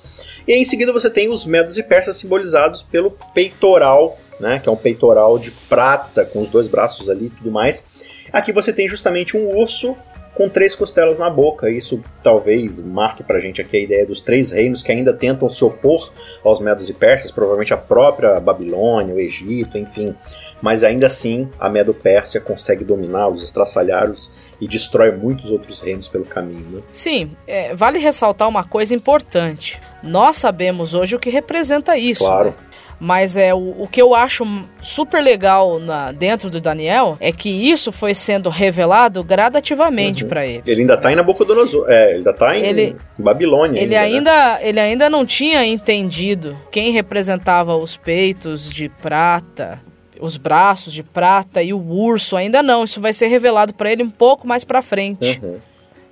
E 0.48 0.54
em 0.54 0.64
seguida 0.64 0.94
você 0.94 1.10
tem 1.10 1.30
os 1.30 1.46
medos 1.46 1.78
e 1.78 1.84
persas 1.84 2.18
simbolizados 2.18 2.84
pelo 2.84 3.12
peitoral 3.34 4.18
né? 4.40 4.60
Que 4.60 4.70
é 4.70 4.72
um 4.72 4.76
peitoral 4.76 5.38
de 5.38 5.52
prata 5.52 6.26
com 6.26 6.42
os 6.42 6.50
dois 6.50 6.68
braços 6.68 7.10
ali 7.10 7.28
e 7.28 7.30
tudo 7.30 7.52
mais. 7.52 7.84
Aqui 8.32 8.52
você 8.52 8.74
tem 8.74 8.88
justamente 8.88 9.38
um 9.38 9.58
urso 9.58 9.96
com 10.36 10.50
três 10.50 10.76
costelas 10.76 11.18
na 11.18 11.30
boca. 11.30 11.70
Isso 11.70 12.04
talvez 12.22 12.82
marque 12.82 13.24
pra 13.24 13.40
gente 13.40 13.62
aqui 13.62 13.78
a 13.78 13.80
ideia 13.80 14.06
dos 14.06 14.22
três 14.22 14.52
reinos 14.52 14.84
que 14.84 14.92
ainda 14.92 15.14
tentam 15.14 15.50
se 15.50 15.64
opor 15.64 16.12
aos 16.44 16.60
Medos 16.60 16.90
e 16.90 16.94
Persas, 16.94 17.32
provavelmente 17.32 17.74
a 17.74 17.78
própria 17.78 18.40
Babilônia, 18.40 19.16
o 19.16 19.20
Egito, 19.20 19.78
enfim. 19.78 20.16
Mas 20.62 20.84
ainda 20.84 21.08
assim, 21.08 21.50
a 21.60 21.70
Medo-Pérsia 21.70 22.42
consegue 22.42 22.84
dominar 22.84 23.30
os 23.30 23.44
estraçalhados 23.44 24.30
e 24.60 24.68
destrói 24.68 25.12
muitos 25.18 25.52
outros 25.52 25.80
reinos 25.80 26.08
pelo 26.08 26.26
caminho. 26.26 26.66
Né? 26.70 26.82
Sim, 26.92 27.32
é, 27.48 27.74
vale 27.74 27.98
ressaltar 27.98 28.48
uma 28.48 28.64
coisa 28.64 28.94
importante. 28.94 29.82
Nós 30.04 30.36
sabemos 30.36 30.94
hoje 30.94 31.16
o 31.16 31.20
que 31.20 31.30
representa 31.30 31.98
isso. 31.98 32.24
Claro. 32.24 32.50
Né? 32.50 32.75
Mas 33.00 33.36
é 33.36 33.54
o, 33.54 33.76
o 33.82 33.88
que 33.88 34.02
eu 34.02 34.16
acho 34.16 34.46
super 34.82 35.22
legal 35.22 35.80
na, 35.80 36.12
dentro 36.12 36.50
do 36.50 36.62
Daniel 36.62 37.18
é 37.20 37.32
que 37.32 37.50
isso 37.50 37.92
foi 37.92 38.14
sendo 38.14 38.50
revelado 38.50 39.24
gradativamente 39.24 40.24
uhum. 40.24 40.30
para 40.30 40.46
ele. 40.46 40.64
Ele 40.66 40.82
ainda 40.82 40.98
tá 40.98 41.12
em 41.12 41.16
Nabucodonosor, 41.16 41.90
é, 41.90 42.10
ele 42.10 42.18
ainda 42.18 42.34
tá 42.34 42.58
em 42.58 42.64
ele, 42.64 42.96
Babilônia. 43.18 43.82
Ele 43.82 43.96
ainda, 43.96 44.32
ainda 44.32 44.54
né? 44.54 44.68
ele 44.68 44.80
ainda 44.80 45.10
não 45.10 45.26
tinha 45.26 45.66
entendido 45.66 46.58
quem 46.72 46.92
representava 46.92 47.76
os 47.76 47.98
peitos 47.98 48.70
de 48.70 48.88
prata, 48.88 49.82
os 50.20 50.38
braços 50.38 50.94
de 50.94 51.04
prata 51.04 51.62
e 51.62 51.74
o 51.74 51.80
urso, 51.80 52.36
ainda 52.36 52.64
não. 52.64 52.84
Isso 52.84 53.02
vai 53.02 53.14
ser 53.14 53.28
revelado 53.28 53.74
para 53.74 53.92
ele 53.92 54.04
um 54.04 54.10
pouco 54.10 54.48
mais 54.48 54.64
para 54.64 54.82
frente. 54.82 55.40
Uhum. 55.44 55.58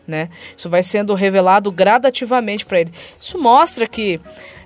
Né? 0.05 0.27
Isso 0.55 0.69
vai 0.69 0.83
sendo 0.83 1.13
revelado 1.13 1.71
gradativamente 1.71 2.65
para 2.65 2.81
ele. 2.81 2.91
Isso 3.19 3.37
mostra 3.37 3.87
que 3.87 4.19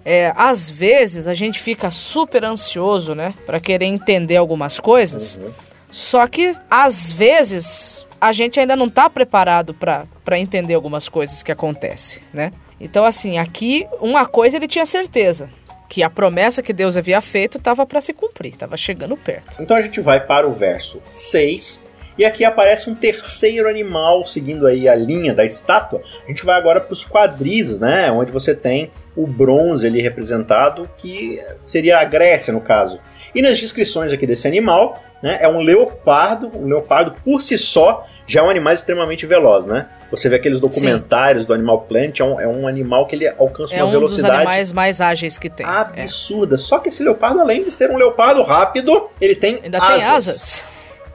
é, 0.10 0.32
às 0.38 0.70
vezes 0.70 1.28
a 1.28 1.34
gente 1.34 1.60
fica 1.60 1.92
super 1.92 2.46
ansioso, 2.46 3.14
né, 3.14 3.34
para 3.46 3.60
querer 3.60 3.88
entender 3.88 4.38
algumas 4.38 4.80
coisas. 4.80 5.38
Uhum. 5.38 5.52
Só 5.92 6.26
que 6.28 6.54
às 6.70 7.12
vezes 7.12 8.06
a 8.20 8.32
gente 8.32 8.58
ainda 8.58 8.74
não 8.74 8.86
está 8.86 9.10
preparado 9.10 9.74
para 9.74 10.40
entender 10.40 10.76
algumas 10.76 11.10
coisas 11.10 11.44
que 11.44 11.52
acontecem, 11.52 12.24
né? 12.34 12.54
Então, 12.80 13.04
assim, 13.04 13.38
aqui 13.38 13.86
uma 14.00 14.26
coisa 14.26 14.56
ele 14.56 14.68
tinha 14.68 14.86
certeza: 14.86 15.50
que 15.90 16.02
a 16.02 16.10
promessa 16.10 16.64
que 16.64 16.72
Deus 16.72 16.96
havia 16.96 17.20
feito 17.20 17.58
estava 17.58 17.86
para 17.86 18.00
se 18.00 18.14
cumprir, 18.14 18.54
estava 18.54 18.78
chegando 18.78 19.18
perto. 19.18 19.62
Então 19.62 19.76
a 19.76 19.82
gente 19.82 20.00
vai 20.00 20.26
para 20.26 20.48
o 20.48 20.54
verso 20.54 21.02
6 21.06 21.86
e 22.18 22.26
aqui 22.26 22.44
aparece 22.44 22.90
um 22.90 22.96
terceiro 22.96 23.70
animal 23.70 24.26
seguindo 24.26 24.66
aí 24.66 24.90
a 24.90 24.96
linha 24.96 25.34
da 25.34 25.46
estátua. 25.46 26.02
A 26.26 26.28
gente 26.28 26.44
vai 26.44 26.58
agora 26.58 26.82
para 26.82 26.94
os 26.94 27.06
quadris, 27.06 27.80
né? 27.80 28.12
Onde 28.12 28.32
você 28.32 28.56
tem 28.56 28.92
o 29.16 29.28
bronze 29.28 29.86
ali 29.86 30.02
representado, 30.02 30.90
que 30.98 31.40
seria 31.62 32.00
a 32.00 32.04
Grécia 32.04 32.52
no 32.52 32.62
caso. 32.62 33.00
E 33.36 33.42
nas 33.42 33.60
descrições 33.60 34.12
aqui 34.12 34.26
desse 34.26 34.48
animal, 34.48 35.02
né? 35.22 35.38
É 35.42 35.48
um 35.48 35.62
leopardo. 35.62 36.52
Um 36.56 36.66
leopardo 36.66 37.14
por 37.24 37.42
si 37.42 37.58
só 37.58 38.04
já 38.26 38.42
é 38.42 38.44
um 38.44 38.50
animal 38.50 38.74
extremamente 38.74 39.26
veloz, 39.26 39.66
né? 39.66 39.88
Você 40.10 40.28
vê 40.30 40.38
aqueles 40.38 40.60
documentários 40.60 41.44
Sim. 41.44 41.48
do 41.48 41.54
Animal 41.54 41.82
Planet, 41.82 42.20
é 42.20 42.24
um, 42.24 42.40
é 42.40 42.48
um, 42.48 42.68
animal 42.68 43.06
que 43.06 43.16
ele 43.16 43.28
alcança 43.28 43.76
é 43.76 43.84
uma 43.84 43.90
um 43.90 43.92
velocidade. 43.92 44.34
Dos 44.34 44.42
animais 44.42 44.72
mais 44.72 45.02
ágeis 45.02 45.38
que 45.38 45.50
tem. 45.50 45.66
Absurda. 45.66 46.56
É. 46.56 46.58
Só 46.58 46.80
que 46.80 46.90
esse 46.90 47.04
leopardo, 47.04 47.42
além 47.42 47.64
de 47.64 47.70
ser 47.70 47.92
um 47.92 47.98
leopardo 47.98 48.42
rápido, 48.42 49.10
ele 49.22 49.36
tem 49.36 49.60
Ainda 49.64 49.78
asas. 49.78 49.94
tem 49.94 50.04
asas. 50.04 50.64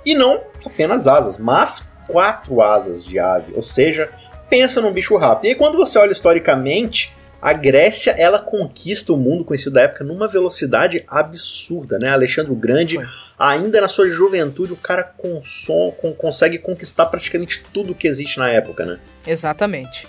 E 0.05 0.15
não 0.15 0.52
apenas 0.65 1.07
asas, 1.07 1.39
mas 1.39 1.91
quatro 2.07 2.61
asas 2.61 3.05
de 3.05 3.19
ave. 3.19 3.53
Ou 3.55 3.63
seja, 3.63 4.11
pensa 4.49 4.81
num 4.81 4.93
bicho 4.93 5.17
rápido. 5.17 5.47
E 5.47 5.49
aí, 5.49 5.55
quando 5.55 5.77
você 5.77 5.99
olha 5.99 6.13
historicamente, 6.13 7.15
a 7.41 7.53
Grécia 7.53 8.13
ela 8.13 8.39
conquista 8.39 9.13
o 9.13 9.17
mundo 9.17 9.45
conhecido 9.45 9.73
da 9.73 9.83
época 9.83 10.05
numa 10.05 10.29
velocidade 10.29 11.05
absurda, 11.09 11.99
né? 11.99 12.09
Alexandre 12.09 12.53
o 12.53 12.55
Grande, 12.55 12.95
Foi. 12.95 13.07
ainda 13.37 13.81
na 13.81 13.89
sua 13.89 14.09
juventude, 14.09 14.73
o 14.73 14.77
cara 14.77 15.03
consom, 15.03 15.91
consegue 16.17 16.59
conquistar 16.59 17.07
praticamente 17.07 17.65
tudo 17.73 17.97
que 17.97 18.07
existe 18.07 18.39
na 18.39 18.49
época, 18.49 18.85
né? 18.85 18.99
Exatamente. 19.27 20.07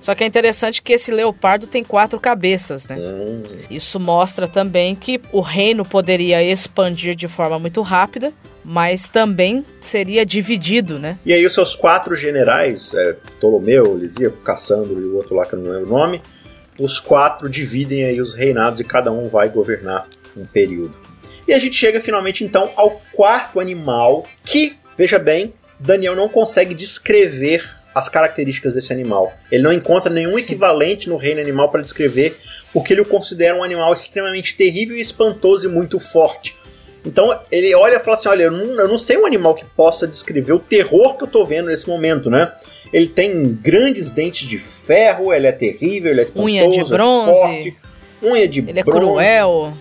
Só 0.00 0.16
que 0.16 0.24
é 0.24 0.26
interessante 0.26 0.82
que 0.82 0.94
esse 0.94 1.12
leopardo 1.12 1.68
tem 1.68 1.84
quatro 1.84 2.18
cabeças, 2.18 2.88
né? 2.88 2.96
Hum. 2.98 3.42
Isso 3.70 4.00
mostra 4.00 4.48
também 4.48 4.96
que 4.96 5.20
o 5.30 5.40
reino 5.40 5.84
poderia 5.84 6.42
expandir 6.42 7.14
de 7.14 7.28
forma 7.28 7.56
muito 7.60 7.80
rápida, 7.82 8.32
mas 8.64 9.08
também 9.08 9.64
seria 9.80 10.24
dividido, 10.24 10.98
né? 10.98 11.18
E 11.24 11.32
aí 11.32 11.44
os 11.44 11.54
seus 11.54 11.74
quatro 11.74 12.14
generais, 12.14 12.94
é, 12.94 13.12
Ptolomeu, 13.12 13.96
Lisíaco, 13.96 14.38
Cassandro 14.38 15.00
e 15.00 15.04
o 15.04 15.16
outro 15.16 15.34
lá 15.34 15.46
que 15.46 15.54
eu 15.54 15.58
não 15.58 15.72
lembro 15.72 15.88
o 15.88 15.98
nome, 15.98 16.22
os 16.78 16.98
quatro 16.98 17.48
dividem 17.48 18.04
aí 18.04 18.20
os 18.20 18.34
reinados 18.34 18.80
e 18.80 18.84
cada 18.84 19.12
um 19.12 19.28
vai 19.28 19.48
governar 19.48 20.06
um 20.36 20.44
período. 20.44 20.94
E 21.46 21.52
a 21.52 21.58
gente 21.58 21.76
chega 21.76 22.00
finalmente 22.00 22.44
então 22.44 22.70
ao 22.76 23.02
quarto 23.12 23.60
animal 23.60 24.24
que, 24.44 24.76
veja 24.96 25.18
bem, 25.18 25.52
Daniel 25.78 26.14
não 26.14 26.28
consegue 26.28 26.74
descrever 26.74 27.68
as 27.94 28.08
características 28.08 28.74
desse 28.74 28.92
animal. 28.92 29.32
Ele 29.50 29.62
não 29.62 29.72
encontra 29.72 30.10
nenhum 30.10 30.36
Sim. 30.36 30.44
equivalente 30.44 31.08
no 31.08 31.16
reino 31.16 31.40
animal 31.40 31.70
para 31.70 31.82
descrever, 31.82 32.38
porque 32.72 32.94
ele 32.94 33.02
o 33.02 33.04
considera 33.04 33.56
um 33.56 33.62
animal 33.62 33.92
extremamente 33.92 34.56
terrível 34.56 34.96
espantoso 34.96 35.68
e 35.68 35.72
muito 35.72 35.98
forte. 36.00 36.56
Então 37.04 37.36
ele 37.50 37.74
olha 37.74 37.96
e 37.96 37.98
fala 37.98 38.16
assim: 38.16 38.28
Olha, 38.28 38.44
eu 38.44 38.50
não, 38.50 38.80
eu 38.80 38.88
não 38.88 38.98
sei 38.98 39.16
um 39.16 39.26
animal 39.26 39.54
que 39.54 39.64
possa 39.64 40.06
descrever 40.06 40.52
o 40.52 40.58
terror 40.58 41.16
que 41.16 41.24
eu 41.24 41.26
estou 41.26 41.44
vendo 41.44 41.66
nesse 41.66 41.88
momento, 41.88 42.30
né? 42.30 42.52
Ele 42.92 43.06
tem 43.06 43.52
grandes 43.52 44.10
dentes 44.10 44.46
de 44.46 44.58
ferro, 44.58 45.32
ele 45.32 45.46
é 45.46 45.52
terrível, 45.52 46.10
ele 46.10 46.20
é 46.20 46.22
espantoso, 46.22 46.50
unha 46.50 46.68
de 46.68 46.84
bronze, 46.84 47.30
é 47.30 47.34
forte, 47.34 47.76
unha 48.22 48.48
de 48.48 48.60
ele 48.60 48.82
bronze. 48.84 48.98
é 48.98 49.00
cruel. 49.00 49.72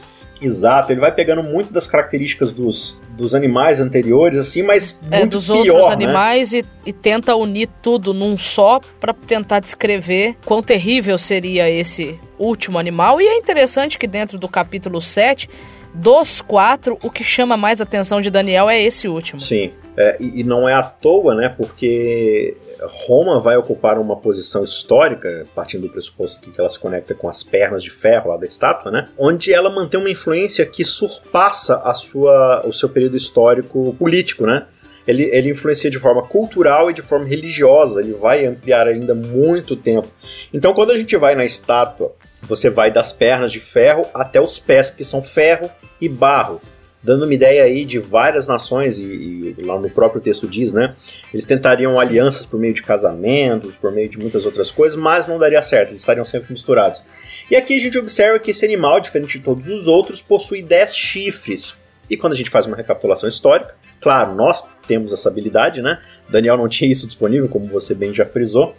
Exato, 0.41 0.91
ele 0.91 0.99
vai 0.99 1.11
pegando 1.11 1.43
muito 1.43 1.71
das 1.71 1.85
características 1.85 2.51
dos, 2.51 2.99
dos 3.11 3.35
animais 3.35 3.79
anteriores, 3.79 4.39
assim, 4.39 4.63
mas 4.63 4.99
é, 5.11 5.19
muito 5.19 5.33
dos 5.33 5.45
pior, 5.45 5.57
outros 5.59 5.87
né? 5.89 5.93
animais 5.93 6.51
e, 6.51 6.65
e, 6.83 6.91
tenta 6.91 7.35
unir 7.35 7.69
tudo 7.79 8.11
num 8.11 8.35
só 8.35 8.79
para 8.99 9.13
tentar 9.13 9.59
descrever 9.59 10.35
quão 10.43 10.63
terrível 10.63 11.15
seria 11.19 11.69
esse 11.69 12.19
último 12.39 12.79
animal. 12.79 13.21
E 13.21 13.27
é 13.27 13.37
interessante 13.37 13.99
que 13.99 14.07
dentro 14.07 14.39
do 14.39 14.47
capítulo 14.47 14.99
7, 14.99 15.47
dos 15.93 16.41
quatro, 16.41 16.97
o 17.03 17.09
que 17.09 17.23
chama 17.23 17.57
mais 17.57 17.81
atenção 17.81 18.21
de 18.21 18.29
Daniel 18.29 18.69
é 18.69 18.81
esse 18.81 19.07
último. 19.07 19.39
Sim, 19.39 19.71
é, 19.97 20.17
e, 20.19 20.43
não 20.43 20.67
é 20.67 20.73
à 20.73 20.83
toa, 20.83 21.35
né? 21.35 21.49
Porque 21.49 22.57
Roma 22.81 23.39
vai 23.39 23.57
ocupar 23.57 23.99
uma 23.99 24.15
posição 24.15 24.63
histórica, 24.63 25.45
partindo 25.53 25.83
do 25.83 25.89
pressuposto 25.89 26.39
que 26.39 26.59
ela 26.59 26.69
se 26.69 26.79
conecta 26.79 27.13
com 27.13 27.29
as 27.29 27.43
pernas 27.43 27.83
de 27.83 27.91
ferro 27.91 28.29
lá 28.29 28.37
da 28.37 28.47
estátua, 28.47 28.91
né? 28.91 29.09
Onde 29.17 29.53
ela 29.53 29.69
mantém 29.69 29.99
uma 29.99 30.09
influência 30.09 30.65
que 30.65 30.85
surpassa 30.85 31.77
a 31.77 31.93
sua, 31.93 32.65
o 32.65 32.73
seu 32.73 32.89
período 32.89 33.17
histórico 33.17 33.93
político, 33.99 34.45
né? 34.45 34.65
Ele, 35.07 35.23
ele 35.31 35.49
influencia 35.49 35.89
de 35.89 35.99
forma 35.99 36.21
cultural 36.23 36.89
e 36.89 36.93
de 36.93 37.01
forma 37.01 37.25
religiosa, 37.25 38.01
ele 38.01 38.13
vai 38.13 38.45
ampliar 38.45 38.87
ainda 38.87 39.15
muito 39.15 39.75
tempo. 39.75 40.07
Então, 40.53 40.73
quando 40.73 40.91
a 40.91 40.97
gente 40.97 41.17
vai 41.17 41.35
na 41.35 41.43
estátua, 41.43 42.13
você 42.41 42.69
vai 42.69 42.91
das 42.91 43.11
pernas 43.11 43.51
de 43.51 43.59
ferro 43.59 44.05
até 44.13 44.39
os 44.41 44.59
pés, 44.59 44.89
que 44.89 45.03
são 45.03 45.21
ferro 45.21 45.69
e 45.99 46.09
barro 46.09 46.61
dando 47.03 47.25
uma 47.25 47.33
ideia 47.33 47.63
aí 47.63 47.83
de 47.83 47.97
várias 47.97 48.47
nações, 48.47 48.99
e, 48.99 49.55
e, 49.57 49.63
lá 49.63 49.79
no 49.79 49.89
próprio 49.89 50.21
texto 50.21 50.47
diz, 50.47 50.71
né? 50.71 50.95
Eles 51.33 51.45
tentariam 51.45 51.99
alianças 51.99 52.45
por 52.45 52.59
meio 52.59 52.73
de 52.73 52.83
casamentos, 52.83 53.75
por 53.75 53.91
meio 53.91 54.07
de 54.07 54.19
muitas 54.19 54.45
outras 54.45 54.71
coisas, 54.71 54.97
mas 54.97 55.27
não 55.27 55.39
daria 55.39 55.63
certo, 55.63 55.89
eles 55.89 56.01
estariam 56.01 56.25
sempre 56.25 56.51
misturados. 56.51 57.01
E 57.49 57.55
aqui 57.55 57.75
a 57.75 57.79
gente 57.79 57.97
observa 57.97 58.39
que 58.39 58.51
esse 58.51 58.63
animal, 58.63 58.99
diferente 58.99 59.39
de 59.39 59.43
todos 59.43 59.67
os 59.67 59.87
outros, 59.87 60.21
possui 60.21 60.61
10 60.61 60.95
chifres. 60.95 61.73
E 62.09 62.17
quando 62.17 62.33
a 62.33 62.35
gente 62.35 62.49
faz 62.49 62.65
uma 62.65 62.75
recapitulação 62.75 63.27
histórica, 63.27 63.73
claro, 63.99 64.35
nós 64.35 64.63
temos 64.87 65.13
essa 65.13 65.29
habilidade, 65.29 65.81
né? 65.81 65.99
Daniel 66.29 66.57
não 66.57 66.67
tinha 66.67 66.91
isso 66.91 67.07
disponível, 67.07 67.47
como 67.47 67.65
você 67.65 67.95
bem 67.95 68.13
já 68.13 68.25
frisou 68.25 68.75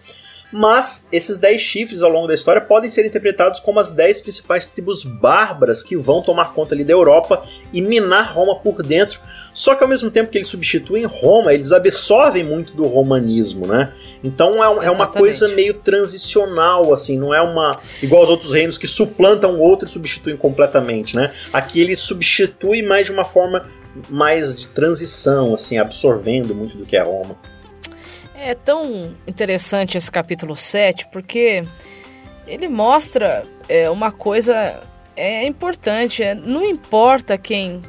mas 0.53 1.07
esses 1.11 1.39
10 1.39 1.61
chifres 1.61 2.03
ao 2.03 2.11
longo 2.11 2.27
da 2.29 2.35
história 2.35 2.61
podem 2.61 2.91
ser 2.91 3.07
interpretados 3.07 3.59
como 3.59 3.81
as 3.81 3.91
10 3.91 4.21
principais 4.21 4.67
tribos 4.67 5.03
bárbaras 5.03 5.83
que 5.83 5.97
vão 5.97 6.21
tomar 6.21 6.53
conta 6.53 6.75
ali 6.75 6.85
da 6.85 6.93
Europa 6.93 7.43
e 7.73 7.81
minar 7.81 8.35
Roma 8.35 8.57
por 8.61 8.83
dentro. 8.83 9.21
Só 9.55 9.75
que 9.75 9.83
ao 9.83 9.89
mesmo 9.89 10.11
tempo 10.11 10.31
que 10.31 10.39
eles 10.39 10.49
substituem 10.49 11.05
Roma, 11.05 11.55
eles 11.55 11.73
absorvem 11.73 12.45
muito 12.45 12.75
do 12.75 12.85
romanismo, 12.85 13.67
né? 13.67 13.93
Então 14.23 14.63
é, 14.63 14.69
um, 14.69 14.83
é 14.83 14.91
uma 14.91 15.07
coisa 15.07 15.49
meio 15.49 15.75
transicional, 15.75 16.93
assim, 16.93 17.19
não 17.19 17.33
é 17.33 17.41
uma. 17.41 17.79
igual 18.03 18.21
aos 18.23 18.31
outros 18.31 18.53
reinos 18.53 18.77
que 18.77 18.87
suplantam 18.87 19.55
o 19.55 19.61
outro 19.61 19.87
e 19.87 19.91
substituem 19.91 20.37
completamente, 20.37 21.17
né? 21.17 21.33
Aqui 21.53 21.81
ele 21.81 21.97
substitui 21.97 22.83
mais 22.83 23.07
de 23.07 23.13
uma 23.13 23.25
forma 23.25 23.65
mais 24.09 24.55
de 24.57 24.67
transição, 24.69 25.55
assim, 25.55 25.79
absorvendo 25.79 26.55
muito 26.55 26.77
do 26.77 26.85
que 26.85 26.97
é 26.97 27.03
Roma. 27.03 27.37
É 28.35 28.55
tão 28.55 29.15
interessante 29.27 29.97
esse 29.97 30.11
capítulo 30.11 30.57
7 30.57 31.09
porque 31.13 31.63
ele 32.47 32.69
mostra 32.69 33.45
é, 33.69 33.89
uma 33.91 34.11
coisa 34.11 34.81
é 35.15 35.47
importante. 35.47 36.23
É, 36.23 36.35
não 36.35 36.65
importa 36.65 37.37
quem 37.37 37.83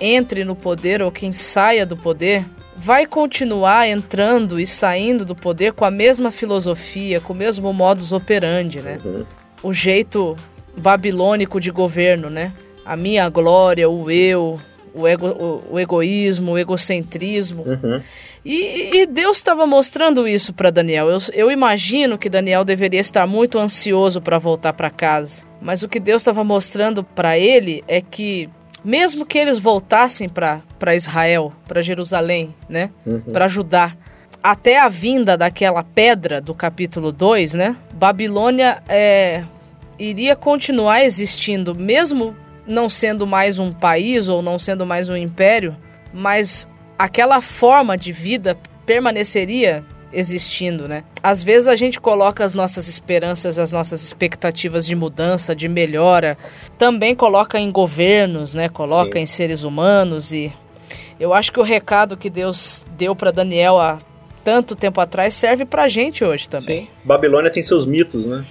entre 0.00 0.44
no 0.44 0.56
poder 0.56 1.02
ou 1.02 1.12
quem 1.12 1.32
saia 1.32 1.84
do 1.84 1.96
poder, 1.96 2.44
vai 2.74 3.06
continuar 3.06 3.88
entrando 3.88 4.58
e 4.58 4.66
saindo 4.66 5.24
do 5.24 5.34
poder 5.34 5.72
com 5.72 5.84
a 5.84 5.90
mesma 5.90 6.30
filosofia, 6.30 7.20
com 7.20 7.32
o 7.32 7.36
mesmo 7.36 7.72
modus 7.72 8.12
operandi, 8.12 8.80
né? 8.80 8.98
Uhum. 9.04 9.26
O 9.62 9.72
jeito 9.72 10.36
babilônico 10.78 11.60
de 11.60 11.70
governo, 11.70 12.30
né? 12.30 12.52
a 12.86 12.96
minha 12.96 13.28
glória, 13.28 13.90
o 13.90 14.04
Sim. 14.04 14.14
eu, 14.14 14.60
o, 14.96 15.06
ego, 15.06 15.26
o, 15.28 15.74
o, 15.74 15.80
egoísmo, 15.80 16.52
o 16.52 16.58
egocentrismo. 16.58 17.62
Uhum. 17.62 18.02
E, 18.44 18.96
e, 18.96 19.06
Deus 19.06 19.36
estava 19.36 19.66
mostrando 19.66 20.26
isso 20.26 20.54
para 20.54 20.70
Daniel. 20.70 21.10
Eu, 21.10 21.18
eu, 21.32 21.50
imagino 21.50 22.16
que 22.16 22.30
Daniel 22.30 22.64
deveria 22.64 23.00
estar 23.00 23.26
muito 23.26 23.58
ansioso 23.58 24.20
para 24.20 24.38
voltar 24.38 24.72
para 24.72 24.88
casa. 24.88 25.44
Mas 25.60 25.82
o 25.82 25.88
que 25.88 26.00
Deus 26.00 26.22
estava 26.22 26.42
mostrando 26.42 27.04
para 27.04 27.38
ele 27.38 27.84
é 27.86 28.00
que, 28.00 28.48
mesmo 28.84 29.26
que 29.26 29.38
eles 29.38 29.58
voltassem 29.58 30.28
para 30.28 30.94
Israel, 30.94 31.52
para 31.66 31.82
Jerusalém, 31.82 32.54
né, 32.68 32.90
uhum. 33.04 33.32
para 33.32 33.48
Judá, 33.48 33.96
até 34.42 34.78
a 34.78 34.88
vinda 34.88 35.36
daquela 35.36 35.82
pedra 35.82 36.40
do 36.40 36.54
capítulo 36.54 37.10
2, 37.10 37.54
né, 37.54 37.76
Babilônia 37.92 38.80
é, 38.88 39.42
iria 39.98 40.36
continuar 40.36 41.02
existindo, 41.04 41.74
mesmo 41.74 42.36
não 42.66 42.88
sendo 42.88 43.26
mais 43.26 43.58
um 43.58 43.72
país 43.72 44.28
ou 44.28 44.42
não 44.42 44.58
sendo 44.58 44.84
mais 44.84 45.08
um 45.08 45.16
império, 45.16 45.76
mas 46.12 46.68
aquela 46.98 47.40
forma 47.40 47.96
de 47.96 48.12
vida 48.12 48.56
permaneceria 48.84 49.84
existindo, 50.12 50.88
né? 50.88 51.04
Às 51.22 51.42
vezes 51.42 51.68
a 51.68 51.74
gente 51.74 52.00
coloca 52.00 52.44
as 52.44 52.54
nossas 52.54 52.88
esperanças, 52.88 53.58
as 53.58 53.72
nossas 53.72 54.02
expectativas 54.02 54.86
de 54.86 54.94
mudança, 54.94 55.54
de 55.54 55.68
melhora, 55.68 56.38
também 56.78 57.14
coloca 57.14 57.58
em 57.58 57.70
governos, 57.70 58.54
né? 58.54 58.68
Coloca 58.68 59.12
Sim. 59.12 59.20
em 59.20 59.26
seres 59.26 59.64
humanos 59.64 60.32
e 60.32 60.52
eu 61.18 61.34
acho 61.34 61.52
que 61.52 61.60
o 61.60 61.62
recado 61.62 62.16
que 62.16 62.30
Deus 62.30 62.84
deu 62.96 63.14
para 63.14 63.30
Daniel 63.30 63.78
há 63.78 63.98
tanto 64.44 64.76
tempo 64.76 65.00
atrás 65.00 65.34
serve 65.34 65.64
pra 65.64 65.88
gente 65.88 66.24
hoje 66.24 66.48
também. 66.48 66.82
Sim. 66.82 66.88
Babilônia 67.04 67.50
tem 67.50 67.62
seus 67.62 67.84
mitos, 67.84 68.26
né? 68.26 68.44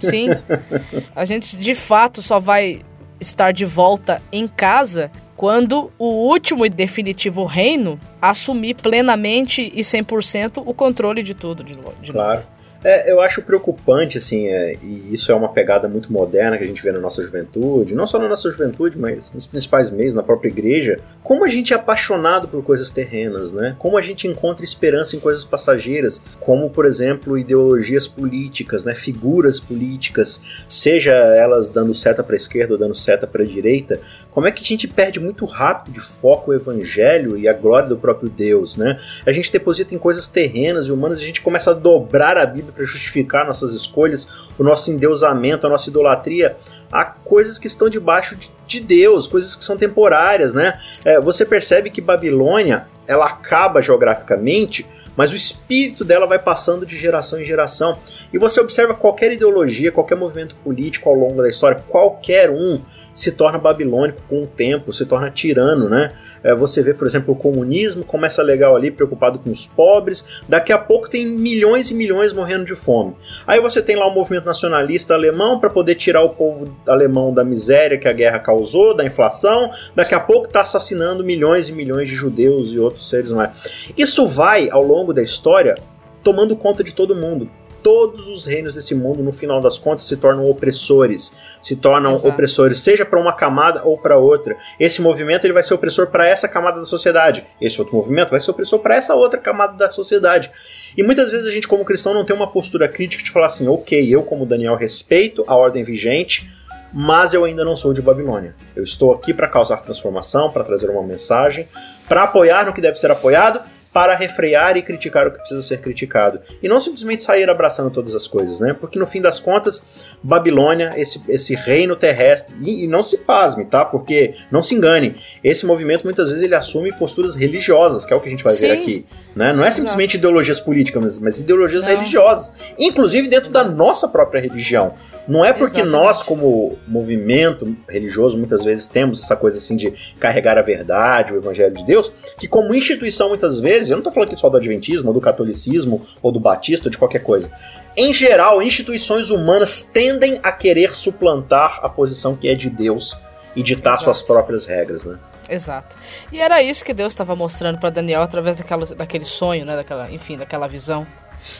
Sim. 0.00 0.28
A 1.14 1.24
gente 1.24 1.56
de 1.56 1.74
fato 1.74 2.20
só 2.20 2.38
vai 2.38 2.82
estar 3.22 3.52
de 3.52 3.64
volta 3.64 4.20
em 4.30 4.46
casa 4.46 5.10
quando 5.36 5.90
o 5.98 6.28
último 6.28 6.66
e 6.66 6.68
definitivo 6.68 7.44
reino 7.44 7.98
assumir 8.20 8.74
plenamente 8.74 9.72
e 9.74 9.80
100% 9.80 10.62
o 10.64 10.74
controle 10.74 11.22
de 11.22 11.34
tudo 11.34 11.64
de, 11.64 11.74
de 12.00 12.12
claro. 12.12 12.40
novo. 12.40 12.48
É, 12.84 13.12
eu 13.12 13.20
acho 13.20 13.42
preocupante, 13.42 14.18
assim, 14.18 14.48
é, 14.48 14.76
e 14.82 15.14
isso 15.14 15.30
é 15.30 15.34
uma 15.34 15.48
pegada 15.48 15.86
muito 15.86 16.12
moderna 16.12 16.58
que 16.58 16.64
a 16.64 16.66
gente 16.66 16.82
vê 16.82 16.90
na 16.90 16.98
nossa 16.98 17.22
juventude, 17.22 17.94
não 17.94 18.06
só 18.06 18.18
na 18.18 18.28
nossa 18.28 18.50
juventude, 18.50 18.98
mas 18.98 19.32
nos 19.32 19.46
principais 19.46 19.90
meios, 19.90 20.14
na 20.14 20.22
própria 20.22 20.48
igreja, 20.48 20.98
como 21.22 21.44
a 21.44 21.48
gente 21.48 21.72
é 21.72 21.76
apaixonado 21.76 22.48
por 22.48 22.62
coisas 22.64 22.90
terrenas, 22.90 23.52
né? 23.52 23.76
Como 23.78 23.96
a 23.96 24.00
gente 24.00 24.26
encontra 24.26 24.64
esperança 24.64 25.14
em 25.14 25.20
coisas 25.20 25.44
passageiras, 25.44 26.22
como, 26.40 26.70
por 26.70 26.84
exemplo, 26.84 27.38
ideologias 27.38 28.08
políticas, 28.08 28.84
né? 28.84 28.94
Figuras 28.94 29.60
políticas, 29.60 30.40
seja 30.66 31.12
elas 31.12 31.70
dando 31.70 31.94
seta 31.94 32.22
para 32.22 32.34
esquerda 32.34 32.74
ou 32.74 32.78
dando 32.78 32.94
seta 32.94 33.26
para 33.26 33.44
direita, 33.44 34.00
como 34.30 34.46
é 34.46 34.50
que 34.50 34.62
a 34.62 34.66
gente 34.66 34.88
perde 34.88 35.20
muito 35.20 35.44
rápido 35.44 35.94
de 35.94 36.00
foco 36.00 36.50
o 36.50 36.54
evangelho 36.54 37.36
e 37.36 37.48
a 37.48 37.52
glória 37.52 37.88
do 37.88 37.96
próprio 37.96 38.28
Deus, 38.28 38.76
né? 38.76 38.96
A 39.24 39.30
gente 39.30 39.52
deposita 39.52 39.94
em 39.94 39.98
coisas 39.98 40.26
terrenas 40.26 40.86
e 40.86 40.92
humanas 40.92 41.20
e 41.20 41.24
a 41.24 41.26
gente 41.26 41.42
começa 41.42 41.70
a 41.70 41.74
dobrar 41.74 42.36
a 42.36 42.44
Bíblia 42.44 42.71
para 42.72 42.84
justificar 42.84 43.46
nossas 43.46 43.72
escolhas, 43.72 44.52
o 44.58 44.64
nosso 44.64 44.90
endeusamento, 44.90 45.66
a 45.66 45.70
nossa 45.70 45.88
idolatria 45.88 46.56
a 46.92 47.06
coisas 47.06 47.58
que 47.58 47.66
estão 47.66 47.88
debaixo 47.88 48.36
de, 48.36 48.52
de 48.66 48.78
Deus, 48.78 49.26
coisas 49.26 49.56
que 49.56 49.64
são 49.64 49.78
temporárias, 49.78 50.52
né? 50.52 50.78
É, 51.06 51.18
você 51.18 51.46
percebe 51.46 51.90
que 51.90 52.02
Babilônia 52.02 52.86
ela 53.06 53.26
acaba 53.26 53.82
geograficamente, 53.82 54.86
mas 55.16 55.32
o 55.32 55.36
espírito 55.36 56.04
dela 56.04 56.26
vai 56.26 56.38
passando 56.38 56.86
de 56.86 56.96
geração 56.96 57.40
em 57.40 57.44
geração. 57.44 57.98
E 58.32 58.38
você 58.38 58.60
observa 58.60 58.94
qualquer 58.94 59.32
ideologia, 59.32 59.92
qualquer 59.92 60.16
movimento 60.16 60.54
político 60.56 61.08
ao 61.08 61.14
longo 61.14 61.42
da 61.42 61.48
história, 61.48 61.82
qualquer 61.88 62.50
um 62.50 62.80
se 63.14 63.32
torna 63.32 63.58
babilônico 63.58 64.22
com 64.28 64.44
o 64.44 64.46
tempo, 64.46 64.92
se 64.92 65.04
torna 65.04 65.30
tirano, 65.30 65.88
né? 65.88 66.12
É, 66.42 66.54
você 66.54 66.82
vê, 66.82 66.94
por 66.94 67.06
exemplo, 67.06 67.34
o 67.34 67.36
comunismo 67.36 68.04
começa 68.04 68.42
legal 68.42 68.74
ali, 68.74 68.90
preocupado 68.90 69.38
com 69.38 69.50
os 69.50 69.66
pobres, 69.66 70.42
daqui 70.48 70.72
a 70.72 70.78
pouco 70.78 71.10
tem 71.10 71.26
milhões 71.26 71.90
e 71.90 71.94
milhões 71.94 72.32
morrendo 72.32 72.64
de 72.64 72.74
fome. 72.74 73.14
Aí 73.46 73.60
você 73.60 73.82
tem 73.82 73.96
lá 73.96 74.06
o 74.06 74.14
movimento 74.14 74.46
nacionalista 74.46 75.14
alemão 75.14 75.58
para 75.58 75.68
poder 75.68 75.96
tirar 75.96 76.22
o 76.22 76.30
povo 76.30 76.74
alemão 76.86 77.34
da 77.34 77.44
miséria 77.44 77.98
que 77.98 78.08
a 78.08 78.12
guerra 78.12 78.38
causou, 78.38 78.94
da 78.94 79.04
inflação, 79.04 79.70
daqui 79.94 80.14
a 80.14 80.20
pouco 80.20 80.46
está 80.46 80.62
assassinando 80.62 81.24
milhões 81.24 81.68
e 81.68 81.72
milhões 81.72 82.08
de 82.08 82.14
judeus 82.14 82.72
e 82.72 82.78
outros 82.78 82.91
seres 82.98 83.30
humanos. 83.30 83.58
Isso 83.96 84.26
vai, 84.26 84.68
ao 84.70 84.82
longo 84.82 85.12
da 85.12 85.22
história, 85.22 85.76
tomando 86.22 86.56
conta 86.56 86.82
de 86.82 86.94
todo 86.94 87.14
mundo 87.14 87.48
todos 87.82 88.28
os 88.28 88.46
reinos 88.46 88.74
desse 88.74 88.94
mundo, 88.94 89.22
no 89.22 89.32
final 89.32 89.60
das 89.60 89.76
contas, 89.76 90.04
se 90.04 90.16
tornam 90.16 90.48
opressores. 90.48 91.32
Se 91.60 91.76
tornam 91.76 92.12
Exato. 92.12 92.28
opressores, 92.28 92.78
seja 92.78 93.04
para 93.04 93.20
uma 93.20 93.32
camada 93.32 93.82
ou 93.84 93.98
para 93.98 94.16
outra. 94.16 94.56
Esse 94.78 95.02
movimento 95.02 95.44
ele 95.44 95.52
vai 95.52 95.62
ser 95.62 95.74
opressor 95.74 96.06
para 96.08 96.26
essa 96.26 96.48
camada 96.48 96.78
da 96.78 96.86
sociedade. 96.86 97.44
Esse 97.60 97.80
outro 97.80 97.96
movimento 97.96 98.30
vai 98.30 98.40
ser 98.40 98.50
opressor 98.50 98.78
para 98.78 98.94
essa 98.94 99.14
outra 99.14 99.40
camada 99.40 99.76
da 99.76 99.90
sociedade. 99.90 100.50
E 100.96 101.02
muitas 101.02 101.30
vezes 101.30 101.46
a 101.46 101.50
gente, 101.50 101.66
como 101.66 101.84
cristão, 101.84 102.14
não 102.14 102.24
tem 102.24 102.34
uma 102.34 102.50
postura 102.50 102.88
crítica 102.88 103.22
de 103.22 103.30
falar 103.30 103.46
assim: 103.46 103.68
ok, 103.68 104.14
eu, 104.14 104.22
como 104.22 104.46
Daniel, 104.46 104.76
respeito 104.76 105.44
a 105.46 105.56
ordem 105.56 105.82
vigente. 105.82 106.61
Mas 106.92 107.32
eu 107.32 107.44
ainda 107.44 107.64
não 107.64 107.74
sou 107.74 107.92
de 107.92 108.02
Babilônia. 108.02 108.54
Eu 108.76 108.84
estou 108.84 109.12
aqui 109.12 109.32
para 109.32 109.48
causar 109.48 109.78
transformação, 109.78 110.50
para 110.50 110.62
trazer 110.62 110.90
uma 110.90 111.02
mensagem, 111.02 111.68
para 112.08 112.24
apoiar 112.24 112.66
no 112.66 112.72
que 112.72 112.80
deve 112.80 112.96
ser 112.96 113.10
apoiado 113.10 113.62
para 113.92 114.14
refrear 114.14 114.76
e 114.76 114.82
criticar 114.82 115.26
o 115.26 115.30
que 115.30 115.38
precisa 115.38 115.60
ser 115.60 115.78
criticado. 115.78 116.40
E 116.62 116.68
não 116.68 116.80
simplesmente 116.80 117.22
sair 117.22 117.48
abraçando 117.50 117.90
todas 117.90 118.14
as 118.14 118.26
coisas, 118.26 118.58
né? 118.58 118.74
Porque 118.78 118.98
no 118.98 119.06
fim 119.06 119.20
das 119.20 119.38
contas, 119.38 119.84
Babilônia, 120.22 120.94
esse, 120.96 121.20
esse 121.28 121.54
reino 121.54 121.94
terrestre, 121.94 122.54
e, 122.62 122.84
e 122.84 122.86
não 122.86 123.02
se 123.02 123.18
pasme, 123.18 123.66
tá? 123.66 123.84
Porque 123.84 124.34
não 124.50 124.62
se 124.62 124.74
engane, 124.74 125.16
esse 125.44 125.66
movimento 125.66 126.04
muitas 126.04 126.28
vezes 126.28 126.42
ele 126.42 126.54
assume 126.54 126.92
posturas 126.92 127.34
religiosas, 127.34 128.06
que 128.06 128.12
é 128.12 128.16
o 128.16 128.20
que 128.20 128.28
a 128.28 128.30
gente 128.30 128.44
vai 128.44 128.54
Sim. 128.54 128.68
ver 128.68 128.72
aqui. 128.72 129.06
Né? 129.36 129.52
Não 129.52 129.64
é 129.64 129.70
simplesmente 129.70 130.16
Exato. 130.16 130.18
ideologias 130.18 130.60
políticas, 130.60 131.02
mas, 131.02 131.18
mas 131.18 131.40
ideologias 131.40 131.84
não. 131.84 131.92
religiosas, 131.92 132.52
inclusive 132.78 133.28
dentro 133.28 133.50
Exato. 133.50 133.68
da 133.68 133.74
nossa 133.74 134.08
própria 134.08 134.40
religião. 134.40 134.94
Não 135.28 135.44
é 135.44 135.52
porque 135.52 135.80
Exatamente. 135.80 136.04
nós, 136.04 136.22
como 136.22 136.78
movimento 136.86 137.76
religioso, 137.88 138.36
muitas 138.36 138.64
vezes 138.64 138.86
temos 138.86 139.22
essa 139.22 139.36
coisa 139.36 139.58
assim 139.58 139.76
de 139.76 139.92
carregar 140.18 140.58
a 140.58 140.62
verdade, 140.62 141.32
o 141.32 141.36
evangelho 141.36 141.74
de 141.74 141.84
Deus, 141.84 142.12
que 142.38 142.46
como 142.46 142.74
instituição 142.74 143.28
muitas 143.28 143.58
vezes 143.58 143.81
vezes, 143.86 143.90
eu 143.90 143.96
não 143.96 144.00
estou 144.00 144.12
falando 144.12 144.30
aqui 144.30 144.40
só 144.40 144.48
do 144.48 144.56
Adventismo, 144.56 145.08
ou 145.08 145.14
do 145.14 145.20
catolicismo, 145.20 146.00
ou 146.22 146.32
do 146.32 146.40
batista, 146.40 146.88
ou 146.88 146.90
de 146.90 146.98
qualquer 146.98 147.20
coisa. 147.20 147.50
Em 147.96 148.12
geral, 148.12 148.62
instituições 148.62 149.30
humanas 149.30 149.82
tendem 149.82 150.40
a 150.42 150.52
querer 150.52 150.94
suplantar 150.94 151.80
a 151.82 151.88
posição 151.88 152.36
que 152.36 152.48
é 152.48 152.54
de 152.54 152.70
Deus 152.70 153.16
e 153.54 153.62
ditar 153.62 153.94
Exato. 153.94 154.04
suas 154.04 154.22
próprias 154.22 154.66
regras, 154.66 155.04
né? 155.04 155.18
Exato. 155.48 155.96
E 156.32 156.40
era 156.40 156.62
isso 156.62 156.84
que 156.84 156.94
Deus 156.94 157.12
estava 157.12 157.36
mostrando 157.36 157.78
para 157.78 157.90
Daniel 157.90 158.22
através 158.22 158.56
daquela, 158.56 158.86
daquele 158.86 159.24
sonho, 159.24 159.66
né? 159.66 159.76
Daquela, 159.76 160.10
enfim, 160.10 160.36
daquela 160.36 160.66
visão. 160.66 161.06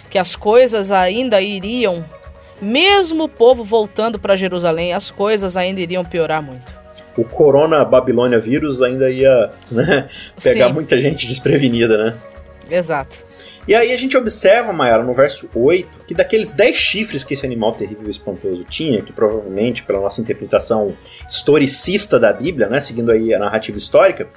Que 0.09 0.19
as 0.19 0.37
coisas 0.37 0.93
ainda 0.93 1.41
iriam, 1.41 2.05
mesmo 2.61 3.25
o 3.25 3.29
povo 3.29 3.65
voltando 3.65 4.19
para 4.19 4.37
Jerusalém, 4.37 4.93
as 4.95 5.11
coisas 5.11 5.57
ainda 5.57 5.81
iriam 5.81 6.05
piorar 6.05 6.43
muito 6.43 6.82
o 7.16 7.25
Corona 7.25 7.85
Babilônia 7.85 8.38
vírus 8.38 8.81
ainda 8.81 9.11
ia 9.11 9.51
né, 9.70 10.09
pegar 10.42 10.68
Sim. 10.68 10.72
muita 10.72 11.01
gente 11.01 11.27
desprevenida, 11.27 11.96
né? 11.96 12.14
Exato. 12.70 13.25
E 13.66 13.77
aí 13.77 13.92
a 13.92 13.96
gente 13.96 14.16
observa, 14.16 14.72
Mayara, 14.72 15.05
no 15.05 15.12
verso 15.12 15.48
8, 15.55 16.01
que 16.07 16.14
daqueles 16.14 16.51
10 16.51 16.75
chifres 16.75 17.22
que 17.22 17.35
esse 17.35 17.46
animal 17.46 17.72
terrível 17.72 18.07
e 18.09 18.11
espantoso 18.11 18.64
tinha, 18.64 19.03
que 19.03 19.12
provavelmente, 19.12 19.85
pela 19.85 20.01
nossa 20.01 20.20
interpretação 20.20 20.96
historicista 21.29 22.18
da 22.18 22.33
Bíblia, 22.33 22.68
né, 22.68 22.81
seguindo 22.81 23.12
aí 23.12 23.33
a 23.33 23.38
narrativa 23.38 23.79
histórica, 23.79 24.29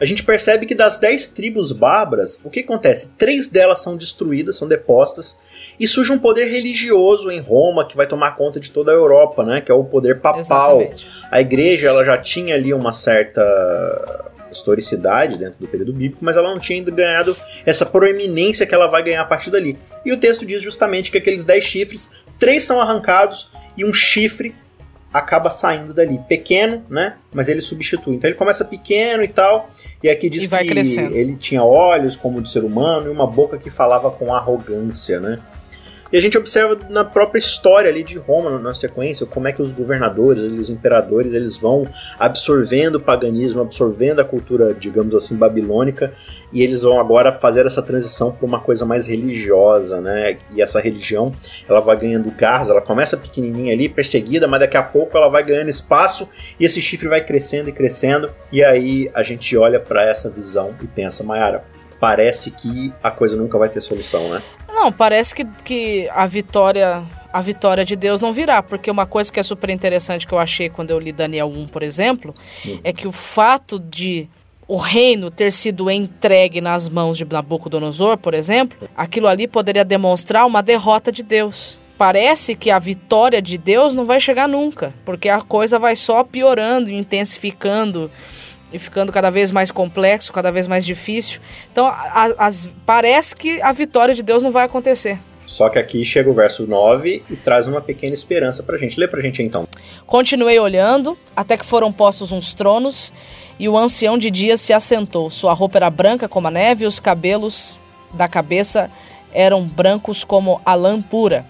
a 0.00 0.04
gente 0.06 0.22
percebe 0.22 0.64
que 0.64 0.74
das 0.74 0.98
10 0.98 1.26
tribos 1.26 1.72
bárbaras, 1.72 2.40
o 2.42 2.48
que 2.48 2.60
acontece? 2.60 3.10
Três 3.18 3.48
delas 3.48 3.82
são 3.82 3.98
destruídas, 3.98 4.56
são 4.56 4.66
depostas, 4.66 5.38
e 5.80 5.88
surge 5.88 6.12
um 6.12 6.18
poder 6.18 6.44
religioso 6.44 7.30
em 7.30 7.40
Roma 7.40 7.88
que 7.88 7.96
vai 7.96 8.06
tomar 8.06 8.32
conta 8.32 8.60
de 8.60 8.70
toda 8.70 8.92
a 8.92 8.94
Europa, 8.94 9.42
né? 9.42 9.62
Que 9.62 9.72
é 9.72 9.74
o 9.74 9.82
poder 9.82 10.20
papal. 10.20 10.82
Exatamente. 10.82 11.06
A 11.30 11.40
igreja 11.40 11.88
ela 11.88 12.04
já 12.04 12.18
tinha 12.18 12.54
ali 12.54 12.74
uma 12.74 12.92
certa 12.92 14.30
historicidade 14.52 15.38
dentro 15.38 15.58
do 15.58 15.66
período 15.66 15.92
bíblico, 15.92 16.22
mas 16.22 16.36
ela 16.36 16.50
não 16.50 16.58
tinha 16.58 16.78
ainda 16.78 16.90
ganhado 16.90 17.34
essa 17.64 17.86
proeminência 17.86 18.66
que 18.66 18.74
ela 18.74 18.88
vai 18.88 19.02
ganhar 19.02 19.22
a 19.22 19.24
partir 19.24 19.50
dali. 19.50 19.78
E 20.04 20.12
o 20.12 20.18
texto 20.18 20.44
diz 20.44 20.60
justamente 20.60 21.10
que 21.10 21.16
aqueles 21.16 21.46
dez 21.46 21.64
chifres, 21.64 22.26
três 22.38 22.64
são 22.64 22.78
arrancados 22.78 23.48
e 23.74 23.82
um 23.82 23.94
chifre 23.94 24.54
acaba 25.12 25.48
saindo 25.48 25.94
dali. 25.94 26.20
Pequeno, 26.28 26.84
né? 26.90 27.16
Mas 27.32 27.48
ele 27.48 27.62
substitui. 27.62 28.16
Então 28.16 28.28
ele 28.28 28.36
começa 28.36 28.66
pequeno 28.66 29.22
e 29.22 29.28
tal. 29.28 29.70
E 30.02 30.10
aqui 30.10 30.28
diz 30.28 30.44
e 30.44 30.48
que 30.48 30.64
crescendo. 30.66 31.16
ele 31.16 31.36
tinha 31.36 31.64
olhos 31.64 32.16
como 32.16 32.42
de 32.42 32.50
ser 32.50 32.64
humano 32.64 33.06
e 33.06 33.08
uma 33.08 33.26
boca 33.26 33.56
que 33.56 33.70
falava 33.70 34.10
com 34.10 34.34
arrogância, 34.34 35.18
né? 35.18 35.40
E 36.12 36.18
a 36.18 36.20
gente 36.20 36.36
observa 36.36 36.76
na 36.88 37.04
própria 37.04 37.38
história 37.38 37.88
ali 37.88 38.02
de 38.02 38.18
Roma, 38.18 38.58
na 38.58 38.74
sequência, 38.74 39.24
como 39.24 39.46
é 39.46 39.52
que 39.52 39.62
os 39.62 39.72
governadores, 39.72 40.42
os 40.42 40.68
imperadores, 40.68 41.32
eles 41.32 41.56
vão 41.56 41.86
absorvendo 42.18 42.96
o 42.96 43.00
paganismo, 43.00 43.60
absorvendo 43.60 44.20
a 44.20 44.24
cultura, 44.24 44.74
digamos 44.74 45.14
assim, 45.14 45.36
babilônica, 45.36 46.12
e 46.52 46.62
eles 46.62 46.82
vão 46.82 46.98
agora 46.98 47.30
fazer 47.30 47.64
essa 47.64 47.80
transição 47.80 48.32
para 48.32 48.46
uma 48.46 48.58
coisa 48.58 48.84
mais 48.84 49.06
religiosa, 49.06 50.00
né? 50.00 50.36
E 50.52 50.60
essa 50.60 50.80
religião, 50.80 51.32
ela 51.68 51.80
vai 51.80 51.96
ganhando 51.96 52.30
garras, 52.32 52.70
ela 52.70 52.80
começa 52.80 53.16
pequenininha 53.16 53.72
ali, 53.72 53.88
perseguida, 53.88 54.48
mas 54.48 54.60
daqui 54.60 54.76
a 54.76 54.82
pouco 54.82 55.16
ela 55.16 55.28
vai 55.28 55.44
ganhando 55.44 55.68
espaço 55.68 56.28
e 56.58 56.64
esse 56.64 56.82
chifre 56.82 57.08
vai 57.08 57.24
crescendo 57.24 57.68
e 57.68 57.72
crescendo, 57.72 58.30
e 58.50 58.64
aí 58.64 59.10
a 59.14 59.22
gente 59.22 59.56
olha 59.56 59.78
para 59.78 60.04
essa 60.04 60.28
visão 60.28 60.74
e 60.82 60.86
pensa, 60.86 61.22
Mayara, 61.22 61.64
parece 62.00 62.50
que 62.50 62.92
a 63.02 63.10
coisa 63.10 63.36
nunca 63.36 63.58
vai 63.58 63.68
ter 63.68 63.80
solução, 63.80 64.30
né? 64.30 64.42
Não, 64.80 64.90
parece 64.90 65.34
que, 65.34 65.44
que 65.62 66.08
a 66.08 66.26
vitória 66.26 67.04
a 67.30 67.42
vitória 67.42 67.84
de 67.84 67.94
Deus 67.94 68.18
não 68.20 68.32
virá, 68.32 68.62
porque 68.62 68.90
uma 68.90 69.04
coisa 69.04 69.30
que 69.30 69.38
é 69.38 69.42
super 69.42 69.68
interessante 69.68 70.26
que 70.26 70.32
eu 70.32 70.38
achei 70.38 70.70
quando 70.70 70.90
eu 70.90 70.98
li 70.98 71.12
Daniel 71.12 71.46
1, 71.54 71.66
por 71.66 71.82
exemplo, 71.82 72.34
uhum. 72.64 72.80
é 72.82 72.90
que 72.90 73.06
o 73.06 73.12
fato 73.12 73.78
de 73.78 74.26
o 74.66 74.78
reino 74.78 75.30
ter 75.30 75.52
sido 75.52 75.90
entregue 75.90 76.62
nas 76.62 76.88
mãos 76.88 77.18
de 77.18 77.26
Nabucodonosor, 77.26 78.16
por 78.16 78.32
exemplo, 78.32 78.88
aquilo 78.96 79.28
ali 79.28 79.46
poderia 79.46 79.84
demonstrar 79.84 80.46
uma 80.46 80.62
derrota 80.62 81.12
de 81.12 81.22
Deus. 81.22 81.78
Parece 81.98 82.54
que 82.56 82.70
a 82.70 82.78
vitória 82.78 83.42
de 83.42 83.58
Deus 83.58 83.92
não 83.92 84.06
vai 84.06 84.18
chegar 84.18 84.48
nunca, 84.48 84.94
porque 85.04 85.28
a 85.28 85.42
coisa 85.42 85.78
vai 85.78 85.94
só 85.94 86.24
piorando, 86.24 86.90
intensificando 86.90 88.10
e 88.72 88.78
ficando 88.78 89.12
cada 89.12 89.30
vez 89.30 89.50
mais 89.50 89.70
complexo, 89.70 90.32
cada 90.32 90.50
vez 90.50 90.66
mais 90.66 90.84
difícil. 90.84 91.40
Então, 91.72 91.86
a, 91.86 92.32
as, 92.38 92.68
parece 92.86 93.34
que 93.34 93.60
a 93.62 93.72
vitória 93.72 94.14
de 94.14 94.22
Deus 94.22 94.42
não 94.42 94.50
vai 94.50 94.64
acontecer. 94.64 95.18
Só 95.50 95.68
que 95.68 95.80
aqui 95.80 96.04
chega 96.04 96.30
o 96.30 96.32
verso 96.32 96.64
9 96.64 97.24
e 97.28 97.34
traz 97.34 97.66
uma 97.66 97.80
pequena 97.80 98.14
esperança 98.14 98.62
pra 98.62 98.78
gente. 98.78 99.00
Lê 99.00 99.08
pra 99.08 99.20
gente 99.20 99.42
então. 99.42 99.66
Continuei 100.06 100.60
olhando, 100.60 101.18
até 101.34 101.56
que 101.56 101.66
foram 101.66 101.92
postos 101.92 102.30
uns 102.30 102.54
tronos, 102.54 103.12
e 103.58 103.68
o 103.68 103.76
ancião 103.76 104.16
de 104.16 104.30
dias 104.30 104.60
se 104.60 104.72
assentou. 104.72 105.28
Sua 105.28 105.52
roupa 105.52 105.78
era 105.78 105.90
branca 105.90 106.28
como 106.28 106.46
a 106.46 106.52
neve, 106.52 106.84
e 106.84 106.86
os 106.86 107.00
cabelos 107.00 107.82
da 108.14 108.28
cabeça 108.28 108.88
eram 109.32 109.62
brancos 109.62 110.22
como 110.22 110.60
a 110.64 110.74
lã 110.76 111.02
pura. 111.02 111.44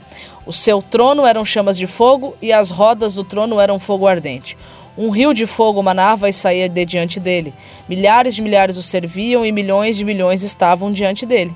O 0.46 0.52
seu 0.52 0.80
trono 0.80 1.26
eram 1.26 1.44
chamas 1.44 1.76
de 1.76 1.87
fogo, 1.87 2.35
e 2.40 2.54
as 2.54 2.70
rodas 2.70 3.12
do 3.12 3.22
trono 3.22 3.61
eram 3.61 3.78
fogo 3.78 4.06
ardente. 4.06 4.56
Um 5.00 5.08
rio 5.08 5.32
de 5.32 5.46
fogo 5.46 5.82
manava 5.82 6.28
e 6.28 6.32
saía 6.32 6.68
de 6.68 6.84
diante 6.84 7.18
dele. 7.18 7.54
Milhares 7.88 8.34
de 8.34 8.42
milhares 8.42 8.76
o 8.76 8.82
serviam 8.82 9.46
e 9.46 9.50
milhões 9.50 9.96
de 9.96 10.04
milhões 10.04 10.42
estavam 10.42 10.92
diante 10.92 11.24
dele. 11.24 11.54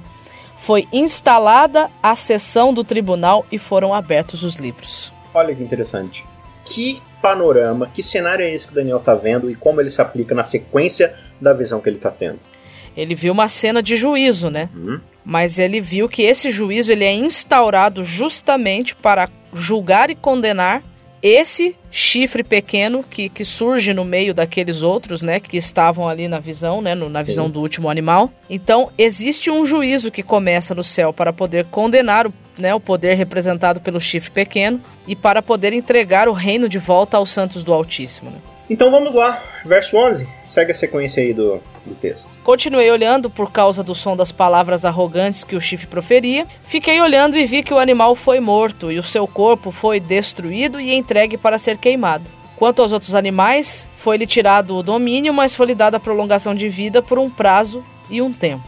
Foi 0.56 0.88
instalada 0.90 1.90
a 2.02 2.16
sessão 2.16 2.72
do 2.72 2.82
tribunal 2.82 3.44
e 3.52 3.58
foram 3.58 3.92
abertos 3.92 4.42
os 4.42 4.54
livros. 4.54 5.12
Olha 5.34 5.54
que 5.54 5.62
interessante. 5.62 6.24
Que 6.64 7.02
panorama, 7.20 7.86
que 7.92 8.02
cenário 8.02 8.46
é 8.46 8.50
esse 8.50 8.66
que 8.66 8.72
o 8.72 8.76
Daniel 8.76 8.96
está 8.96 9.14
vendo 9.14 9.50
e 9.50 9.54
como 9.54 9.78
ele 9.78 9.90
se 9.90 10.00
aplica 10.00 10.34
na 10.34 10.42
sequência 10.42 11.12
da 11.38 11.52
visão 11.52 11.82
que 11.82 11.88
ele 11.90 11.96
está 11.96 12.10
tendo? 12.10 12.38
Ele 12.96 13.14
viu 13.14 13.30
uma 13.30 13.48
cena 13.48 13.82
de 13.82 13.94
juízo, 13.94 14.48
né? 14.48 14.70
Hum. 14.74 14.98
Mas 15.22 15.58
ele 15.58 15.82
viu 15.82 16.08
que 16.08 16.22
esse 16.22 16.50
juízo 16.50 16.92
ele 16.92 17.04
é 17.04 17.12
instaurado 17.12 18.02
justamente 18.04 18.96
para 18.96 19.28
julgar 19.52 20.08
e 20.08 20.14
condenar 20.14 20.82
esse 21.26 21.74
chifre 21.90 22.44
pequeno 22.44 23.02
que, 23.02 23.30
que 23.30 23.46
surge 23.46 23.94
no 23.94 24.04
meio 24.04 24.34
daqueles 24.34 24.82
outros, 24.82 25.22
né, 25.22 25.40
que 25.40 25.56
estavam 25.56 26.06
ali 26.06 26.28
na 26.28 26.38
visão, 26.38 26.82
né, 26.82 26.94
no, 26.94 27.08
na 27.08 27.20
Sim. 27.20 27.26
visão 27.26 27.48
do 27.48 27.60
último 27.60 27.88
animal. 27.88 28.30
Então, 28.50 28.90
existe 28.98 29.50
um 29.50 29.64
juízo 29.64 30.10
que 30.10 30.22
começa 30.22 30.74
no 30.74 30.84
céu 30.84 31.14
para 31.14 31.32
poder 31.32 31.64
condenar 31.70 32.26
o, 32.26 32.34
né, 32.58 32.74
o 32.74 32.80
poder 32.80 33.14
representado 33.14 33.80
pelo 33.80 33.98
chifre 33.98 34.30
pequeno 34.32 34.78
e 35.06 35.16
para 35.16 35.40
poder 35.40 35.72
entregar 35.72 36.28
o 36.28 36.32
reino 36.34 36.68
de 36.68 36.78
volta 36.78 37.16
aos 37.16 37.30
santos 37.30 37.64
do 37.64 37.72
Altíssimo. 37.72 38.30
Né? 38.30 38.36
Então 38.68 38.90
vamos 38.90 39.12
lá, 39.12 39.42
verso 39.64 39.96
11, 39.96 40.26
segue 40.44 40.72
a 40.72 40.74
sequência 40.74 41.22
aí 41.22 41.34
do, 41.34 41.60
do 41.84 41.94
texto. 41.94 42.30
Continuei 42.42 42.90
olhando 42.90 43.28
por 43.28 43.52
causa 43.52 43.82
do 43.82 43.94
som 43.94 44.16
das 44.16 44.32
palavras 44.32 44.86
arrogantes 44.86 45.44
que 45.44 45.54
o 45.54 45.60
chifre 45.60 45.86
proferia. 45.86 46.46
Fiquei 46.64 46.98
olhando 47.00 47.36
e 47.36 47.44
vi 47.44 47.62
que 47.62 47.74
o 47.74 47.78
animal 47.78 48.14
foi 48.14 48.40
morto 48.40 48.90
e 48.90 48.98
o 48.98 49.02
seu 49.02 49.26
corpo 49.26 49.70
foi 49.70 50.00
destruído 50.00 50.80
e 50.80 50.94
entregue 50.94 51.36
para 51.36 51.58
ser 51.58 51.76
queimado. 51.76 52.24
Quanto 52.56 52.80
aos 52.80 52.92
outros 52.92 53.14
animais, 53.14 53.88
foi-lhe 53.96 54.26
tirado 54.26 54.76
o 54.76 54.82
domínio, 54.82 55.34
mas 55.34 55.54
foi-lhe 55.54 55.74
dada 55.74 55.98
a 55.98 56.00
prolongação 56.00 56.54
de 56.54 56.68
vida 56.68 57.02
por 57.02 57.18
um 57.18 57.28
prazo 57.28 57.84
e 58.08 58.22
um 58.22 58.32
tempo. 58.32 58.64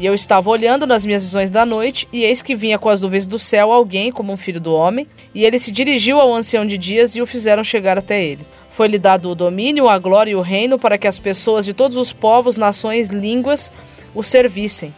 E 0.00 0.06
eu 0.06 0.14
estava 0.14 0.48
olhando 0.48 0.86
nas 0.86 1.04
minhas 1.04 1.24
visões 1.24 1.50
da 1.50 1.66
noite, 1.66 2.08
e 2.12 2.24
eis 2.24 2.40
que 2.40 2.54
vinha 2.54 2.78
com 2.78 2.88
as 2.88 3.02
nuvens 3.02 3.26
do 3.26 3.38
céu 3.38 3.72
alguém 3.72 4.10
como 4.12 4.32
um 4.32 4.36
filho 4.36 4.60
do 4.60 4.72
homem, 4.72 5.06
e 5.34 5.44
ele 5.44 5.58
se 5.58 5.72
dirigiu 5.72 6.20
ao 6.20 6.32
ancião 6.32 6.64
de 6.64 6.78
dias 6.78 7.16
e 7.16 7.22
o 7.22 7.26
fizeram 7.26 7.62
chegar 7.62 7.98
até 7.98 8.24
ele. 8.24 8.46
Foi-lhe 8.78 8.96
dado 8.96 9.30
o 9.30 9.34
domínio, 9.34 9.88
a 9.88 9.98
glória 9.98 10.30
e 10.30 10.36
o 10.36 10.40
reino 10.40 10.78
para 10.78 10.96
que 10.96 11.08
as 11.08 11.18
pessoas 11.18 11.64
de 11.64 11.74
todos 11.74 11.96
os 11.96 12.12
povos, 12.12 12.56
nações, 12.56 13.08
línguas 13.08 13.72
o 14.14 14.22
servissem. 14.22 14.94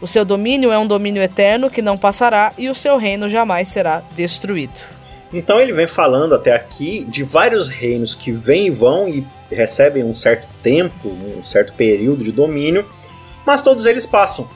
O 0.00 0.06
seu 0.08 0.24
domínio 0.24 0.72
é 0.72 0.76
um 0.76 0.84
domínio 0.84 1.22
eterno 1.22 1.70
que 1.70 1.80
não 1.80 1.96
passará 1.96 2.52
e 2.58 2.68
o 2.68 2.74
seu 2.74 2.96
reino 2.96 3.28
jamais 3.28 3.68
será 3.68 4.02
destruído. 4.16 4.74
Então 5.32 5.60
ele 5.60 5.72
vem 5.72 5.86
falando 5.86 6.34
até 6.34 6.52
aqui 6.52 7.04
de 7.04 7.22
vários 7.22 7.68
reinos 7.68 8.14
que 8.14 8.32
vêm 8.32 8.66
e 8.66 8.70
vão 8.70 9.08
e 9.08 9.24
recebem 9.48 10.02
um 10.02 10.12
certo 10.12 10.48
tempo, 10.60 11.08
um 11.08 11.44
certo 11.44 11.72
período 11.74 12.24
de 12.24 12.32
domínio, 12.32 12.84
mas 13.46 13.62
todos 13.62 13.86
eles 13.86 14.06
passam. 14.06 14.48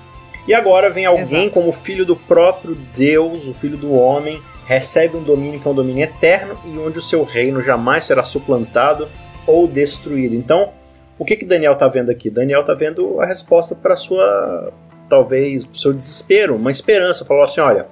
E 0.48 0.52
agora 0.52 0.90
vem 0.90 1.06
alguém 1.06 1.42
Exato. 1.42 1.50
como 1.50 1.70
filho 1.70 2.04
do 2.04 2.16
próprio 2.16 2.76
Deus, 2.96 3.46
o 3.46 3.54
filho 3.54 3.76
do 3.76 3.92
homem, 3.92 4.42
recebe 4.66 5.16
um 5.16 5.22
domínio 5.22 5.60
que 5.60 5.68
é 5.68 5.70
um 5.70 5.74
domínio 5.74 6.04
eterno 6.04 6.56
e 6.64 6.78
onde 6.78 6.98
o 6.98 7.02
seu 7.02 7.22
reino 7.24 7.62
jamais 7.62 8.04
será 8.04 8.22
suplantado 8.22 9.08
ou 9.46 9.68
destruído. 9.68 10.34
Então, 10.34 10.72
o 11.18 11.24
que 11.24 11.36
que 11.36 11.44
Daniel 11.44 11.74
está 11.74 11.86
vendo 11.86 12.10
aqui? 12.10 12.30
Daniel 12.30 12.60
está 12.60 12.74
vendo 12.74 13.20
a 13.20 13.26
resposta 13.26 13.74
para 13.74 13.96
sua 13.96 14.72
talvez 15.08 15.68
seu 15.72 15.92
desespero, 15.92 16.56
uma 16.56 16.70
esperança. 16.70 17.24
Falou 17.24 17.44
assim, 17.44 17.60
olha, 17.60 17.86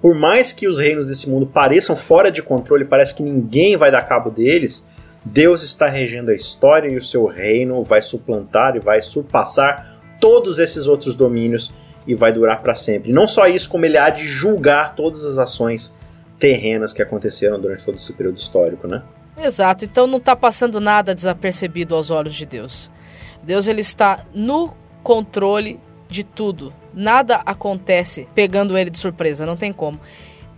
por 0.00 0.14
mais 0.14 0.52
que 0.52 0.68
os 0.68 0.78
reinos 0.78 1.06
desse 1.06 1.28
mundo 1.28 1.46
pareçam 1.46 1.96
fora 1.96 2.30
de 2.30 2.42
controle, 2.42 2.84
parece 2.84 3.14
que 3.14 3.22
ninguém 3.22 3.76
vai 3.76 3.90
dar 3.90 4.02
cabo 4.02 4.30
deles, 4.30 4.86
Deus 5.24 5.62
está 5.62 5.88
regendo 5.88 6.30
a 6.30 6.34
história 6.34 6.88
e 6.88 6.96
o 6.96 7.02
seu 7.02 7.26
reino 7.26 7.82
vai 7.82 8.00
suplantar 8.00 8.76
e 8.76 8.80
vai 8.80 9.02
surpassar 9.02 10.00
todos 10.20 10.58
esses 10.60 10.86
outros 10.86 11.14
domínios 11.14 11.74
e 12.06 12.14
vai 12.14 12.32
durar 12.32 12.62
para 12.62 12.74
sempre. 12.74 13.12
Não 13.12 13.26
só 13.26 13.46
isso, 13.46 13.68
como 13.68 13.84
ele 13.84 13.98
há 13.98 14.08
de 14.10 14.26
julgar 14.28 14.94
todas 14.94 15.24
as 15.24 15.38
ações 15.38 15.94
terrenas 16.38 16.92
que 16.92 17.02
aconteceram 17.02 17.60
durante 17.60 17.84
todo 17.84 17.96
esse 17.96 18.12
período 18.12 18.36
histórico, 18.36 18.86
né? 18.86 19.02
Exato. 19.36 19.84
Então 19.84 20.06
não 20.06 20.18
está 20.18 20.34
passando 20.36 20.80
nada 20.80 21.14
desapercebido 21.14 21.94
aos 21.94 22.10
olhos 22.10 22.34
de 22.34 22.46
Deus. 22.46 22.90
Deus 23.42 23.66
ele 23.66 23.80
está 23.80 24.24
no 24.34 24.74
controle 25.02 25.80
de 26.08 26.24
tudo. 26.24 26.72
Nada 26.94 27.42
acontece 27.44 28.28
pegando 28.34 28.76
ele 28.76 28.90
de 28.90 28.98
surpresa, 28.98 29.44
não 29.44 29.56
tem 29.56 29.72
como 29.72 30.00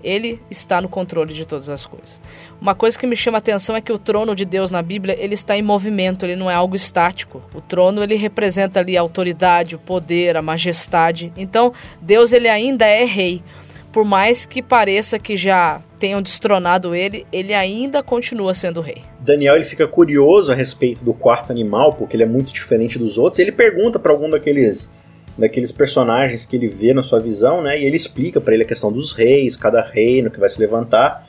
ele 0.02 0.40
está 0.50 0.80
no 0.80 0.88
controle 0.88 1.32
de 1.32 1.46
todas 1.46 1.68
as 1.68 1.87
coisas. 1.87 2.20
Uma 2.61 2.74
coisa 2.74 2.98
que 2.98 3.06
me 3.06 3.16
chama 3.16 3.38
a 3.38 3.40
atenção 3.40 3.76
é 3.76 3.80
que 3.80 3.92
o 3.92 3.98
trono 3.98 4.34
de 4.34 4.44
Deus 4.44 4.70
na 4.70 4.82
Bíblia, 4.82 5.16
ele 5.18 5.34
está 5.34 5.56
em 5.56 5.62
movimento, 5.62 6.24
ele 6.24 6.37
não 6.37 6.50
é 6.50 6.54
algo 6.54 6.76
estático. 6.76 7.42
O 7.54 7.61
trono, 7.61 8.02
ele 8.02 8.14
representa 8.14 8.80
ali 8.80 8.96
a 8.96 9.00
autoridade, 9.00 9.76
o 9.76 9.78
poder, 9.78 10.37
a 10.37 10.42
majestade. 10.42 11.32
Então, 11.37 11.72
Deus, 12.00 12.32
ele 12.32 12.48
ainda 12.48 12.87
é 12.87 13.04
rei. 13.04 13.42
Por 13.92 14.04
mais 14.04 14.44
que 14.44 14.62
pareça 14.62 15.18
que 15.18 15.37
já 15.37 15.80
tenham 15.98 16.22
destronado 16.22 16.94
ele, 16.94 17.26
ele 17.32 17.52
ainda 17.52 18.02
continua 18.02 18.54
sendo 18.54 18.80
rei. 18.80 19.02
Daniel 19.18 19.56
ele 19.56 19.64
fica 19.64 19.87
curioso 19.88 20.52
a 20.52 20.54
respeito 20.54 21.04
do 21.04 21.12
quarto 21.12 21.50
animal, 21.50 21.94
porque 21.94 22.14
ele 22.14 22.22
é 22.22 22.26
muito 22.26 22.52
diferente 22.52 22.98
dos 22.98 23.18
outros, 23.18 23.38
e 23.38 23.42
ele 23.42 23.50
pergunta 23.52 23.98
para 23.98 24.12
algum 24.12 24.30
daqueles 24.30 24.88
daqueles 25.38 25.70
personagens 25.70 26.44
que 26.44 26.57
ele 26.57 26.66
vê 26.66 26.92
na 26.92 27.03
sua 27.03 27.20
visão, 27.20 27.62
né? 27.62 27.79
E 27.79 27.85
ele 27.85 27.96
explica 27.96 28.40
para 28.40 28.55
ele 28.55 28.64
a 28.64 28.66
questão 28.66 28.90
dos 28.90 29.12
reis, 29.12 29.57
cada 29.57 29.81
reino 29.81 30.31
que 30.31 30.40
vai 30.40 30.48
se 30.48 30.59
levantar. 30.59 31.27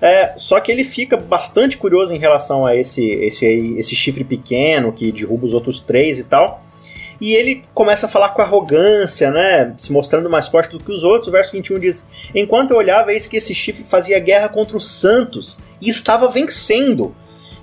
É, 0.00 0.34
só 0.36 0.58
que 0.58 0.72
ele 0.72 0.82
fica 0.82 1.16
bastante 1.16 1.78
curioso 1.78 2.12
em 2.12 2.18
relação 2.18 2.66
a 2.66 2.74
esse, 2.74 3.08
esse, 3.08 3.46
esse 3.78 3.94
chifre 3.94 4.24
pequeno 4.24 4.92
que 4.92 5.12
derruba 5.12 5.46
os 5.46 5.54
outros 5.54 5.80
três 5.80 6.18
e 6.18 6.24
tal. 6.24 6.60
E 7.20 7.34
ele 7.34 7.62
começa 7.72 8.06
a 8.06 8.08
falar 8.08 8.30
com 8.30 8.42
arrogância, 8.42 9.30
né? 9.30 9.72
Se 9.78 9.92
mostrando 9.92 10.28
mais 10.28 10.48
forte 10.48 10.72
do 10.72 10.82
que 10.82 10.90
os 10.90 11.04
outros. 11.04 11.28
O 11.28 11.30
verso 11.30 11.52
21 11.52 11.78
diz: 11.78 12.04
Enquanto 12.34 12.72
eu 12.72 12.78
olhava, 12.78 13.12
eis 13.12 13.28
que 13.28 13.36
esse 13.36 13.54
chifre 13.54 13.84
fazia 13.84 14.18
guerra 14.18 14.48
contra 14.48 14.76
os 14.76 14.90
santos 14.90 15.56
e 15.80 15.88
estava 15.88 16.26
vencendo. 16.26 17.14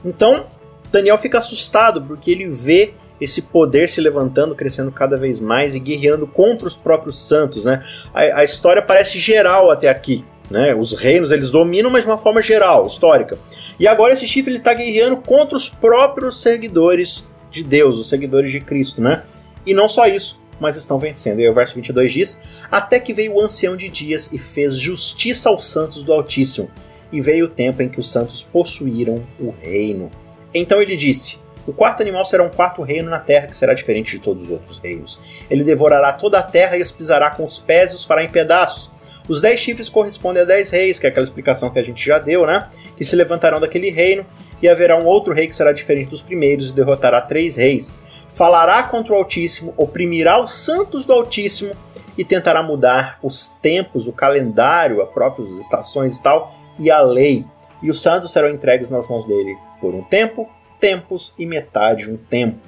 Então, 0.06 0.46
Daniel 0.90 1.18
fica 1.18 1.40
assustado 1.40 2.02
porque 2.04 2.32
ele 2.32 2.48
vê 2.48 2.94
esse 3.20 3.42
poder 3.42 3.90
se 3.90 4.00
levantando, 4.00 4.56
crescendo 4.56 4.92
cada 4.92 5.18
vez 5.18 5.40
mais 5.40 5.76
e 5.76 5.80
guerreando 5.80 6.26
contra 6.26 6.68
os 6.68 6.76
próprios 6.76 7.20
santos, 7.20 7.66
né? 7.66 7.82
A, 8.14 8.40
a 8.40 8.44
história 8.44 8.82
parece 8.82 9.20
geral 9.20 9.70
até 9.70 9.90
aqui, 9.90 10.26
né? 10.50 10.74
Os 10.74 10.94
reinos 10.94 11.32
eles 11.32 11.52
dominam, 11.52 11.90
mas 11.90 12.04
de 12.04 12.10
uma 12.10 12.18
forma 12.18 12.42
geral, 12.42 12.88
histórica. 12.88 13.38
E 13.80 13.88
agora 13.88 14.14
esse 14.14 14.28
chifre 14.28 14.52
ele 14.52 14.60
está 14.60 14.74
guerreando 14.74 15.18
contra 15.18 15.56
os 15.56 15.68
próprios 15.68 16.42
seguidores 16.42 17.28
de 17.52 17.64
Deus, 17.64 17.98
os 17.98 18.10
seguidores 18.10 18.52
de 18.52 18.60
Cristo, 18.60 19.02
né? 19.02 19.24
E 19.66 19.74
não 19.74 19.90
só 19.90 20.08
isso. 20.08 20.40
mas 20.60 20.76
estão 20.76 21.00
vencendo. 21.00 21.40
E 21.40 21.48
o 21.48 21.54
verso 21.54 21.76
22 21.76 22.12
diz: 22.12 22.40
Até 22.70 23.00
que 23.00 23.14
veio 23.14 23.34
o 23.34 23.42
ancião 23.42 23.78
de 23.78 23.88
dias 23.88 24.30
e 24.32 24.38
fez 24.38 24.76
justiça 24.76 25.50
aos 25.50 25.66
santos 25.66 26.04
do 26.04 26.12
Altíssimo, 26.12 26.70
e 27.12 27.22
veio 27.22 27.46
o 27.46 27.50
tempo 27.50 27.82
em 27.82 27.90
que 27.90 28.00
os 28.00 28.12
santos 28.12 28.44
possuíram 28.44 29.22
o 29.40 29.54
reino. 29.62 30.12
Então 30.54 30.82
ele 30.82 30.96
disse: 30.96 31.40
O 31.68 31.74
quarto 31.74 32.02
animal 32.02 32.26
será 32.26 32.44
um 32.44 32.50
quarto 32.50 32.82
reino 32.82 33.10
na 33.10 33.20
terra, 33.20 33.48
que 33.48 33.56
será 33.56 33.74
diferente 33.74 34.12
de 34.12 34.20
todos 34.20 34.46
os 34.46 34.52
outros 34.52 34.80
reinos. 34.80 35.20
Ele 35.50 35.64
devorará 35.64 36.14
toda 36.14 36.40
a 36.40 36.44
terra 36.44 36.78
e 36.78 36.82
os 36.82 36.92
pisará 36.92 37.30
com 37.30 37.46
os 37.46 37.60
pés 37.60 37.92
e 37.92 37.96
os 37.96 38.06
fará 38.06 38.24
em 38.24 38.30
pedaços. 38.30 38.92
Os 39.28 39.42
dez 39.42 39.60
chifres 39.60 39.90
correspondem 39.90 40.42
a 40.42 40.46
dez 40.46 40.72
reis, 40.72 40.98
que 40.98 41.06
é 41.06 41.10
aquela 41.10 41.24
explicação 41.24 41.70
que 41.70 41.78
a 41.78 41.84
gente 41.84 42.04
já 42.04 42.18
deu, 42.18 42.48
né? 42.48 42.68
Que 42.98 43.06
se 43.06 43.16
levantarão 43.16 43.60
daquele 43.60 43.92
reino, 43.92 44.26
e 44.60 44.68
haverá 44.68 44.98
um 44.98 45.06
outro 45.06 45.34
rei 45.34 45.48
que 45.48 45.56
será 45.56 45.72
diferente 45.72 46.10
dos 46.10 46.22
primeiros 46.22 46.72
e 46.72 46.74
derrotará 46.74 47.22
três 47.22 47.56
reis. 47.56 47.94
Falará 48.30 48.82
contra 48.84 49.14
o 49.14 49.16
Altíssimo, 49.16 49.74
oprimirá 49.78 50.42
os 50.42 50.54
santos 50.54 51.06
do 51.06 51.14
Altíssimo 51.14 51.76
e 52.18 52.26
tentará 52.26 52.64
mudar 52.64 53.20
os 53.22 53.56
tempos, 53.62 54.08
o 54.08 54.12
calendário, 54.12 55.02
as 55.02 55.10
próprias 55.10 55.52
estações 55.52 56.18
e 56.18 56.24
tal, 56.24 56.54
e 56.80 56.90
a 56.90 57.00
lei. 57.00 57.46
E 57.82 57.90
os 57.90 58.02
santos 58.02 58.32
serão 58.32 58.50
entregues 58.50 58.90
nas 58.90 59.08
mãos 59.08 59.26
dele 59.26 59.56
por 59.80 59.94
um 59.94 60.02
tempo, 60.02 60.50
tempos 60.80 61.34
e 61.38 61.46
metade 61.46 62.06
de 62.06 62.12
um 62.12 62.18
tempo. 62.18 62.60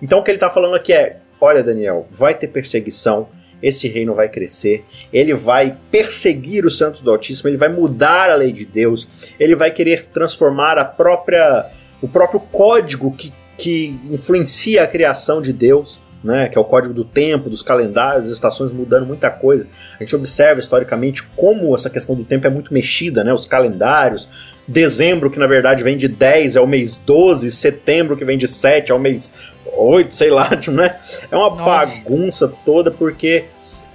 Então 0.00 0.20
o 0.20 0.22
que 0.22 0.30
ele 0.30 0.36
está 0.36 0.50
falando 0.50 0.74
aqui 0.74 0.92
é: 0.92 1.18
olha, 1.40 1.62
Daniel, 1.62 2.06
vai 2.10 2.34
ter 2.34 2.48
perseguição, 2.48 3.28
esse 3.62 3.88
reino 3.88 4.14
vai 4.14 4.28
crescer, 4.28 4.84
ele 5.12 5.34
vai 5.34 5.76
perseguir 5.90 6.64
os 6.64 6.78
santos 6.78 7.02
do 7.02 7.10
Altíssimo, 7.10 7.48
ele 7.48 7.56
vai 7.56 7.68
mudar 7.68 8.30
a 8.30 8.34
lei 8.34 8.52
de 8.52 8.64
Deus, 8.64 9.08
ele 9.38 9.54
vai 9.54 9.70
querer 9.70 10.06
transformar 10.06 10.78
a 10.78 10.84
própria, 10.84 11.66
o 12.00 12.08
próprio 12.08 12.40
código 12.40 13.12
que, 13.12 13.32
que 13.56 14.00
influencia 14.10 14.84
a 14.84 14.86
criação 14.86 15.42
de 15.42 15.52
Deus. 15.52 16.00
Né, 16.22 16.48
que 16.48 16.58
é 16.58 16.60
o 16.60 16.64
código 16.64 16.92
do 16.92 17.04
tempo, 17.04 17.48
dos 17.48 17.62
calendários, 17.62 18.24
das 18.24 18.34
estações 18.34 18.72
mudando 18.72 19.06
muita 19.06 19.30
coisa. 19.30 19.68
A 20.00 20.02
gente 20.02 20.16
observa 20.16 20.58
historicamente 20.58 21.22
como 21.36 21.72
essa 21.72 21.88
questão 21.88 22.16
do 22.16 22.24
tempo 22.24 22.44
é 22.44 22.50
muito 22.50 22.74
mexida, 22.74 23.22
né, 23.22 23.32
os 23.32 23.46
calendários. 23.46 24.28
Dezembro, 24.66 25.30
que 25.30 25.38
na 25.38 25.46
verdade 25.46 25.84
vem 25.84 25.96
de 25.96 26.08
10 26.08 26.56
é 26.56 26.60
o 26.60 26.66
mês 26.66 26.96
12, 27.06 27.52
setembro, 27.52 28.16
que 28.16 28.24
vem 28.24 28.36
de 28.36 28.48
7 28.48 28.90
é 28.90 28.94
o 28.94 28.98
mês 28.98 29.52
8, 29.72 30.12
sei 30.12 30.30
lá, 30.30 30.50
né? 30.72 30.96
É 31.30 31.36
uma 31.36 31.50
Nossa. 31.50 31.64
bagunça 31.64 32.52
toda 32.64 32.90
porque 32.90 33.44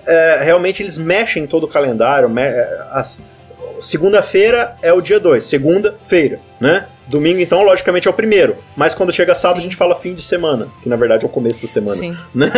é, 0.05 0.39
realmente 0.43 0.81
eles 0.81 0.97
mexem 0.97 1.45
todo 1.45 1.65
o 1.65 1.67
calendário. 1.67 2.29
Me, 2.29 2.41
é, 2.41 3.03
Segunda-feira 3.79 4.75
é 4.81 4.93
o 4.93 5.01
dia 5.01 5.19
2, 5.19 5.43
segunda-feira, 5.43 6.39
né? 6.59 6.85
Domingo, 7.07 7.39
então, 7.39 7.63
logicamente, 7.63 8.07
é 8.07 8.11
o 8.11 8.13
primeiro. 8.13 8.55
Mas 8.75 8.93
quando 8.93 9.11
chega 9.11 9.35
sábado, 9.35 9.57
Sim. 9.57 9.61
a 9.61 9.63
gente 9.63 9.75
fala 9.75 9.95
fim 9.95 10.13
de 10.13 10.21
semana, 10.21 10.69
que 10.81 10.87
na 10.87 10.95
verdade 10.95 11.25
é 11.25 11.27
o 11.27 11.29
começo 11.29 11.61
da 11.61 11.67
semana. 11.67 11.97
Sim. 11.97 12.13
Né? 12.33 12.49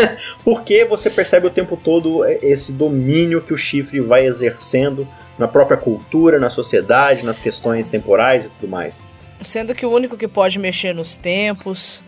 Porque 0.43 0.85
você 0.85 1.09
percebe 1.09 1.47
o 1.47 1.49
tempo 1.49 1.75
todo 1.75 2.25
esse 2.25 2.71
domínio 2.71 3.41
que 3.41 3.53
o 3.53 3.57
chifre 3.57 3.99
vai 3.99 4.25
exercendo 4.25 5.07
na 5.37 5.47
própria 5.47 5.77
cultura, 5.77 6.39
na 6.39 6.49
sociedade, 6.49 7.25
nas 7.25 7.39
questões 7.39 7.87
temporais 7.87 8.45
e 8.45 8.49
tudo 8.49 8.67
mais. 8.67 9.07
Sendo 9.43 9.75
que 9.75 9.85
o 9.85 9.91
único 9.91 10.15
que 10.15 10.27
pode 10.27 10.57
mexer 10.57 10.93
nos 10.93 11.17
tempos, 11.17 12.03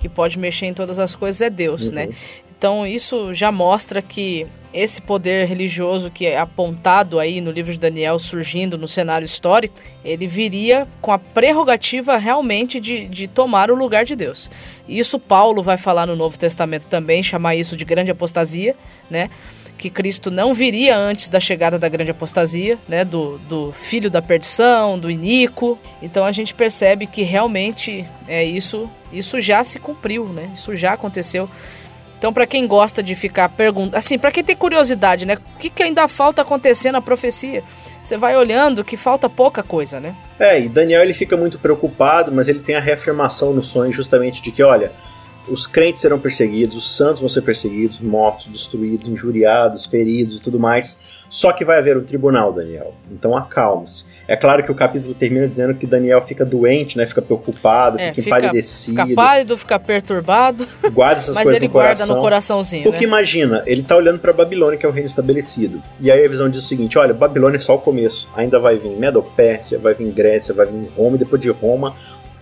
que 0.00 0.08
pode 0.08 0.38
mexer 0.38 0.66
em 0.66 0.74
todas 0.74 0.98
as 0.98 1.14
coisas 1.14 1.40
é 1.42 1.50
Deus, 1.50 1.90
né? 1.90 2.04
uhum. 2.04 2.10
né? 2.10 2.16
Então 2.56 2.86
isso 2.86 3.34
já 3.34 3.50
mostra 3.52 4.00
que 4.00 4.46
esse 4.72 5.02
poder 5.02 5.46
religioso 5.46 6.10
que 6.10 6.26
é 6.26 6.38
apontado 6.38 7.18
aí 7.18 7.40
no 7.40 7.50
livro 7.50 7.72
de 7.72 7.78
Daniel 7.78 8.18
surgindo 8.18 8.78
no 8.78 8.86
cenário 8.86 9.24
histórico, 9.24 9.74
ele 10.04 10.26
viria 10.26 10.86
com 11.00 11.12
a 11.12 11.18
prerrogativa 11.18 12.16
realmente 12.16 12.78
de, 12.78 13.06
de 13.06 13.26
tomar 13.26 13.70
o 13.70 13.74
lugar 13.74 14.04
de 14.04 14.14
Deus. 14.14 14.50
Isso 14.88 15.18
Paulo 15.18 15.62
vai 15.62 15.76
falar 15.76 16.06
no 16.06 16.16
Novo 16.16 16.38
Testamento 16.38 16.86
também, 16.86 17.22
chamar 17.22 17.54
isso 17.54 17.76
de 17.76 17.84
grande 17.84 18.10
apostasia, 18.10 18.76
né? 19.10 19.28
que 19.80 19.88
Cristo 19.88 20.30
não 20.30 20.52
viria 20.52 20.94
antes 20.94 21.30
da 21.30 21.40
chegada 21.40 21.78
da 21.78 21.88
grande 21.88 22.10
apostasia, 22.10 22.78
né, 22.86 23.02
do, 23.02 23.38
do 23.48 23.72
filho 23.72 24.10
da 24.10 24.20
perdição, 24.20 24.98
do 24.98 25.10
iníquo. 25.10 25.78
Então 26.02 26.22
a 26.22 26.32
gente 26.32 26.52
percebe 26.52 27.06
que 27.06 27.22
realmente 27.22 28.04
é 28.28 28.44
isso, 28.44 28.90
isso 29.10 29.40
já 29.40 29.64
se 29.64 29.78
cumpriu, 29.78 30.26
né? 30.26 30.50
Isso 30.54 30.76
já 30.76 30.92
aconteceu. 30.92 31.48
Então, 32.20 32.34
para 32.34 32.46
quem 32.46 32.66
gosta 32.66 33.02
de 33.02 33.14
ficar 33.14 33.48
perguntando, 33.48 33.96
assim, 33.96 34.18
para 34.18 34.30
quem 34.30 34.44
tem 34.44 34.54
curiosidade, 34.54 35.24
né? 35.24 35.38
O 35.56 35.58
que, 35.58 35.70
que 35.70 35.82
ainda 35.82 36.06
falta 36.06 36.42
acontecer 36.42 36.92
na 36.92 37.00
profecia? 37.00 37.64
Você 38.02 38.18
vai 38.18 38.36
olhando 38.36 38.84
que 38.84 38.94
falta 38.94 39.26
pouca 39.26 39.62
coisa, 39.62 39.98
né? 39.98 40.14
É, 40.38 40.60
e 40.60 40.68
Daniel 40.68 41.02
ele 41.02 41.14
fica 41.14 41.34
muito 41.34 41.58
preocupado, 41.58 42.30
mas 42.30 42.46
ele 42.46 42.58
tem 42.58 42.74
a 42.74 42.80
reafirmação 42.80 43.54
no 43.54 43.62
sonho 43.62 43.90
justamente 43.90 44.42
de 44.42 44.52
que, 44.52 44.62
olha, 44.62 44.92
os 45.50 45.66
crentes 45.66 46.02
serão 46.02 46.18
perseguidos, 46.18 46.76
os 46.76 46.96
santos 46.96 47.20
vão 47.20 47.28
ser 47.28 47.42
perseguidos, 47.42 48.00
mortos, 48.00 48.46
destruídos, 48.46 49.08
injuriados, 49.08 49.86
feridos 49.86 50.36
e 50.36 50.40
tudo 50.40 50.58
mais. 50.58 51.20
Só 51.28 51.52
que 51.52 51.64
vai 51.64 51.78
haver 51.78 51.96
um 51.96 52.02
tribunal, 52.02 52.52
Daniel. 52.52 52.94
Então 53.10 53.36
acalme-se. 53.36 54.04
É 54.26 54.36
claro 54.36 54.62
que 54.64 54.72
o 54.72 54.74
capítulo 54.74 55.14
termina 55.14 55.46
dizendo 55.46 55.74
que 55.74 55.86
Daniel 55.86 56.20
fica 56.22 56.44
doente, 56.44 56.96
né? 56.96 57.06
Fica 57.06 57.22
preocupado, 57.22 57.98
é, 57.98 58.08
fica, 58.08 58.14
fica 58.22 58.36
empalidecido. 58.36 59.02
Fica 59.02 59.14
pálido, 59.14 59.56
fica 59.56 59.78
perturbado. 59.78 60.66
Guarda 60.92 61.18
essas 61.18 61.34
mas 61.36 61.44
coisas 61.44 61.56
ele 61.56 61.68
no 61.68 61.72
guarda 61.72 61.94
coração. 61.94 62.16
no 62.16 62.22
coraçãozinho. 62.22 62.82
Porque 62.82 63.00
né? 63.00 63.06
imagina, 63.06 63.62
ele 63.66 63.82
tá 63.82 63.96
olhando 63.96 64.18
para 64.18 64.32
Babilônia, 64.32 64.78
que 64.78 64.86
é 64.86 64.88
o 64.88 64.92
reino 64.92 65.08
estabelecido. 65.08 65.82
E 66.00 66.10
aí 66.10 66.24
a 66.24 66.28
visão 66.28 66.48
diz 66.48 66.64
o 66.64 66.66
seguinte: 66.66 66.98
olha, 66.98 67.14
Babilônia 67.14 67.58
é 67.58 67.60
só 67.60 67.74
o 67.76 67.78
começo. 67.78 68.28
Ainda 68.34 68.58
vai 68.58 68.76
vir 68.76 68.90
Medo-Pérsia, 68.90 69.78
vai 69.78 69.94
vir 69.94 70.10
Grécia, 70.12 70.52
vai 70.54 70.66
vir 70.66 70.90
Roma, 70.96 71.16
e 71.16 71.18
depois 71.18 71.40
de 71.40 71.50
Roma 71.50 71.94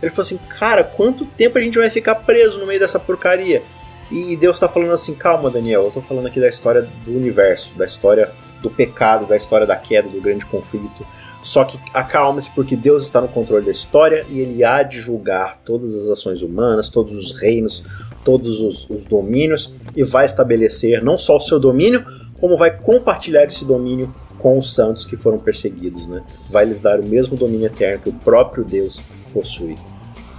ele 0.03 0.11
falou 0.11 0.23
assim: 0.23 0.39
Cara, 0.59 0.85
quanto 0.85 1.25
tempo 1.25 1.59
a 1.59 1.61
gente 1.61 1.79
vai 1.79 1.91
ficar 1.91 2.17
preso 2.17 2.59
no 2.59 2.67
meio 2.67 2.81
dessa 2.81 2.99
porcaria? 2.99 3.63
E 4.11 4.37
Deus 4.37 4.57
está 4.57 4.69
falando 4.69 4.93
assim: 4.93 5.15
Calma, 5.15 5.51
Daniel, 5.51 5.83
eu 5.83 5.89
estou 5.89 6.03
falando 6.03 6.27
aqui 6.27 6.41
da 6.41 6.49
história 6.49 6.89
do 7.05 7.11
universo, 7.11 7.77
da 7.77 7.85
história 7.85 8.31
do 8.63 8.71
pecado, 8.71 9.27
da 9.27 9.37
história 9.37 9.67
da 9.67 9.77
queda, 9.77 10.09
do 10.09 10.21
grande 10.21 10.47
conflito. 10.47 11.07
Só 11.43 11.65
que 11.65 11.79
acalme-se, 11.95 12.51
porque 12.51 12.75
Deus 12.75 13.05
está 13.05 13.21
no 13.21 13.29
controle 13.29 13.65
da 13.65 13.71
história 13.71 14.25
e 14.29 14.41
ele 14.41 14.65
há 14.65 14.83
de 14.83 15.01
julgar 15.01 15.61
todas 15.65 15.95
as 15.95 16.09
ações 16.09 16.43
humanas, 16.43 16.89
todos 16.89 17.15
os 17.15 17.41
reinos, 17.41 17.85
todos 18.25 18.61
os, 18.61 18.91
os 18.91 19.05
domínios 19.05 19.73
e 19.95 20.03
vai 20.03 20.27
estabelecer 20.27 21.03
não 21.03 21.17
só 21.17 21.37
o 21.37 21.41
seu 21.41 21.61
domínio, 21.61 22.05
como 22.41 22.57
vai 22.57 22.77
compartilhar 22.77 23.45
esse 23.45 23.65
domínio 23.65 24.13
com 24.39 24.59
os 24.59 24.75
santos 24.75 25.05
que 25.05 25.17
foram 25.17 25.39
perseguidos, 25.39 26.07
né? 26.07 26.23
Vai 26.51 26.65
lhes 26.65 26.81
dar 26.81 27.01
o 27.01 27.07
mesmo 27.07 27.37
domínio 27.37 27.67
eterno 27.67 28.03
que 28.03 28.11
o 28.11 28.13
próprio 28.13 28.65
Deus 28.65 29.03
possui. 29.29 29.77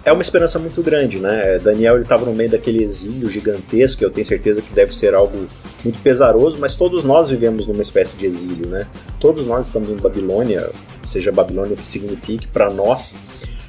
É 0.06 0.12
uma 0.12 0.22
esperança 0.22 0.58
muito 0.58 0.82
grande, 0.82 1.20
né? 1.20 1.60
Daniel 1.60 1.96
ele 1.96 2.04
estava 2.04 2.26
no 2.26 2.34
meio 2.34 2.50
daquele 2.50 2.84
exílio 2.84 3.30
gigantesco, 3.30 4.04
eu 4.04 4.10
tenho 4.10 4.26
certeza 4.26 4.62
que 4.62 4.74
deve 4.74 4.96
ser 4.96 5.14
algo 5.14 5.46
muito 5.84 6.02
pesaroso, 6.02 6.58
mas 6.60 6.76
todos 6.76 7.04
nós 7.04 7.30
vivemos 7.30 7.68
numa 7.68 7.82
espécie 7.82 8.16
de 8.16 8.26
exílio, 8.26 8.68
né? 8.68 8.88
Todos 9.20 9.46
nós 9.46 9.68
estamos 9.68 9.90
em 9.90 9.96
Babilônia, 9.96 10.70
seja 11.04 11.32
Babilônia 11.32 11.74
o 11.74 11.78
que 11.78 11.86
signifique 11.86 12.48
para 12.48 12.70
nós. 12.70 13.16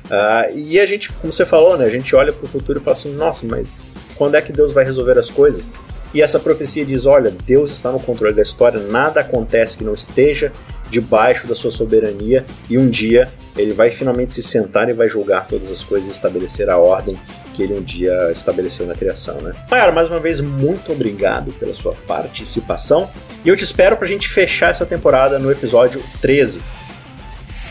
Uh, 0.06 0.56
e 0.56 0.80
a 0.80 0.86
gente, 0.86 1.12
como 1.12 1.32
você 1.32 1.44
falou, 1.44 1.76
né? 1.76 1.84
A 1.84 1.90
gente 1.90 2.14
olha 2.14 2.32
para 2.32 2.44
o 2.44 2.48
futuro 2.48 2.80
e 2.80 2.82
fala 2.82 2.96
assim: 2.96 3.12
nossa, 3.12 3.44
mas 3.46 3.82
quando 4.16 4.34
é 4.36 4.40
que 4.40 4.52
Deus 4.52 4.72
vai 4.72 4.84
resolver 4.84 5.18
as 5.18 5.28
coisas? 5.28 5.68
E 6.14 6.22
essa 6.22 6.38
profecia 6.38 6.84
diz: 6.84 7.06
olha, 7.06 7.32
Deus 7.44 7.70
está 7.70 7.92
no 7.92 8.00
controle 8.00 8.34
da 8.34 8.42
história, 8.42 8.80
nada 8.80 9.20
acontece 9.20 9.78
que 9.78 9.84
não 9.84 9.94
esteja 9.94 10.52
debaixo 10.90 11.46
da 11.46 11.54
sua 11.54 11.70
soberania, 11.70 12.44
e 12.68 12.76
um 12.76 12.88
dia 12.88 13.30
ele 13.56 13.72
vai 13.72 13.90
finalmente 13.90 14.32
se 14.32 14.42
sentar 14.42 14.88
e 14.88 14.92
vai 14.92 15.08
julgar 15.08 15.46
todas 15.46 15.70
as 15.70 15.82
coisas 15.84 16.08
e 16.08 16.12
estabelecer 16.12 16.68
a 16.68 16.76
ordem 16.76 17.18
que 17.54 17.62
ele 17.62 17.74
um 17.74 17.82
dia 17.82 18.30
estabeleceu 18.32 18.86
na 18.86 18.94
criação, 18.94 19.36
né? 19.40 19.52
Maiara, 19.70 19.92
mais 19.92 20.08
uma 20.08 20.18
vez, 20.18 20.40
muito 20.40 20.92
obrigado 20.92 21.52
pela 21.52 21.74
sua 21.74 21.94
participação. 22.06 23.08
E 23.44 23.48
eu 23.48 23.56
te 23.56 23.64
espero 23.64 23.96
para 23.96 24.06
a 24.06 24.08
gente 24.08 24.28
fechar 24.28 24.70
essa 24.70 24.86
temporada 24.86 25.38
no 25.38 25.50
episódio 25.50 26.02
13. 26.20 26.60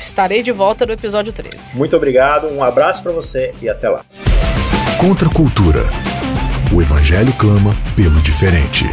Estarei 0.01 0.41
de 0.41 0.51
volta 0.51 0.85
no 0.85 0.93
episódio 0.93 1.31
13. 1.33 1.77
Muito 1.77 1.95
obrigado, 1.95 2.51
um 2.51 2.63
abraço 2.63 3.03
para 3.03 3.11
você 3.11 3.53
e 3.61 3.69
até 3.69 3.89
lá. 3.89 4.05
Contra 4.99 5.27
a 5.27 5.31
cultura. 5.31 5.83
O 6.73 6.81
Evangelho 6.81 7.33
clama 7.33 7.73
pelo 7.95 8.19
diferente. 8.21 8.85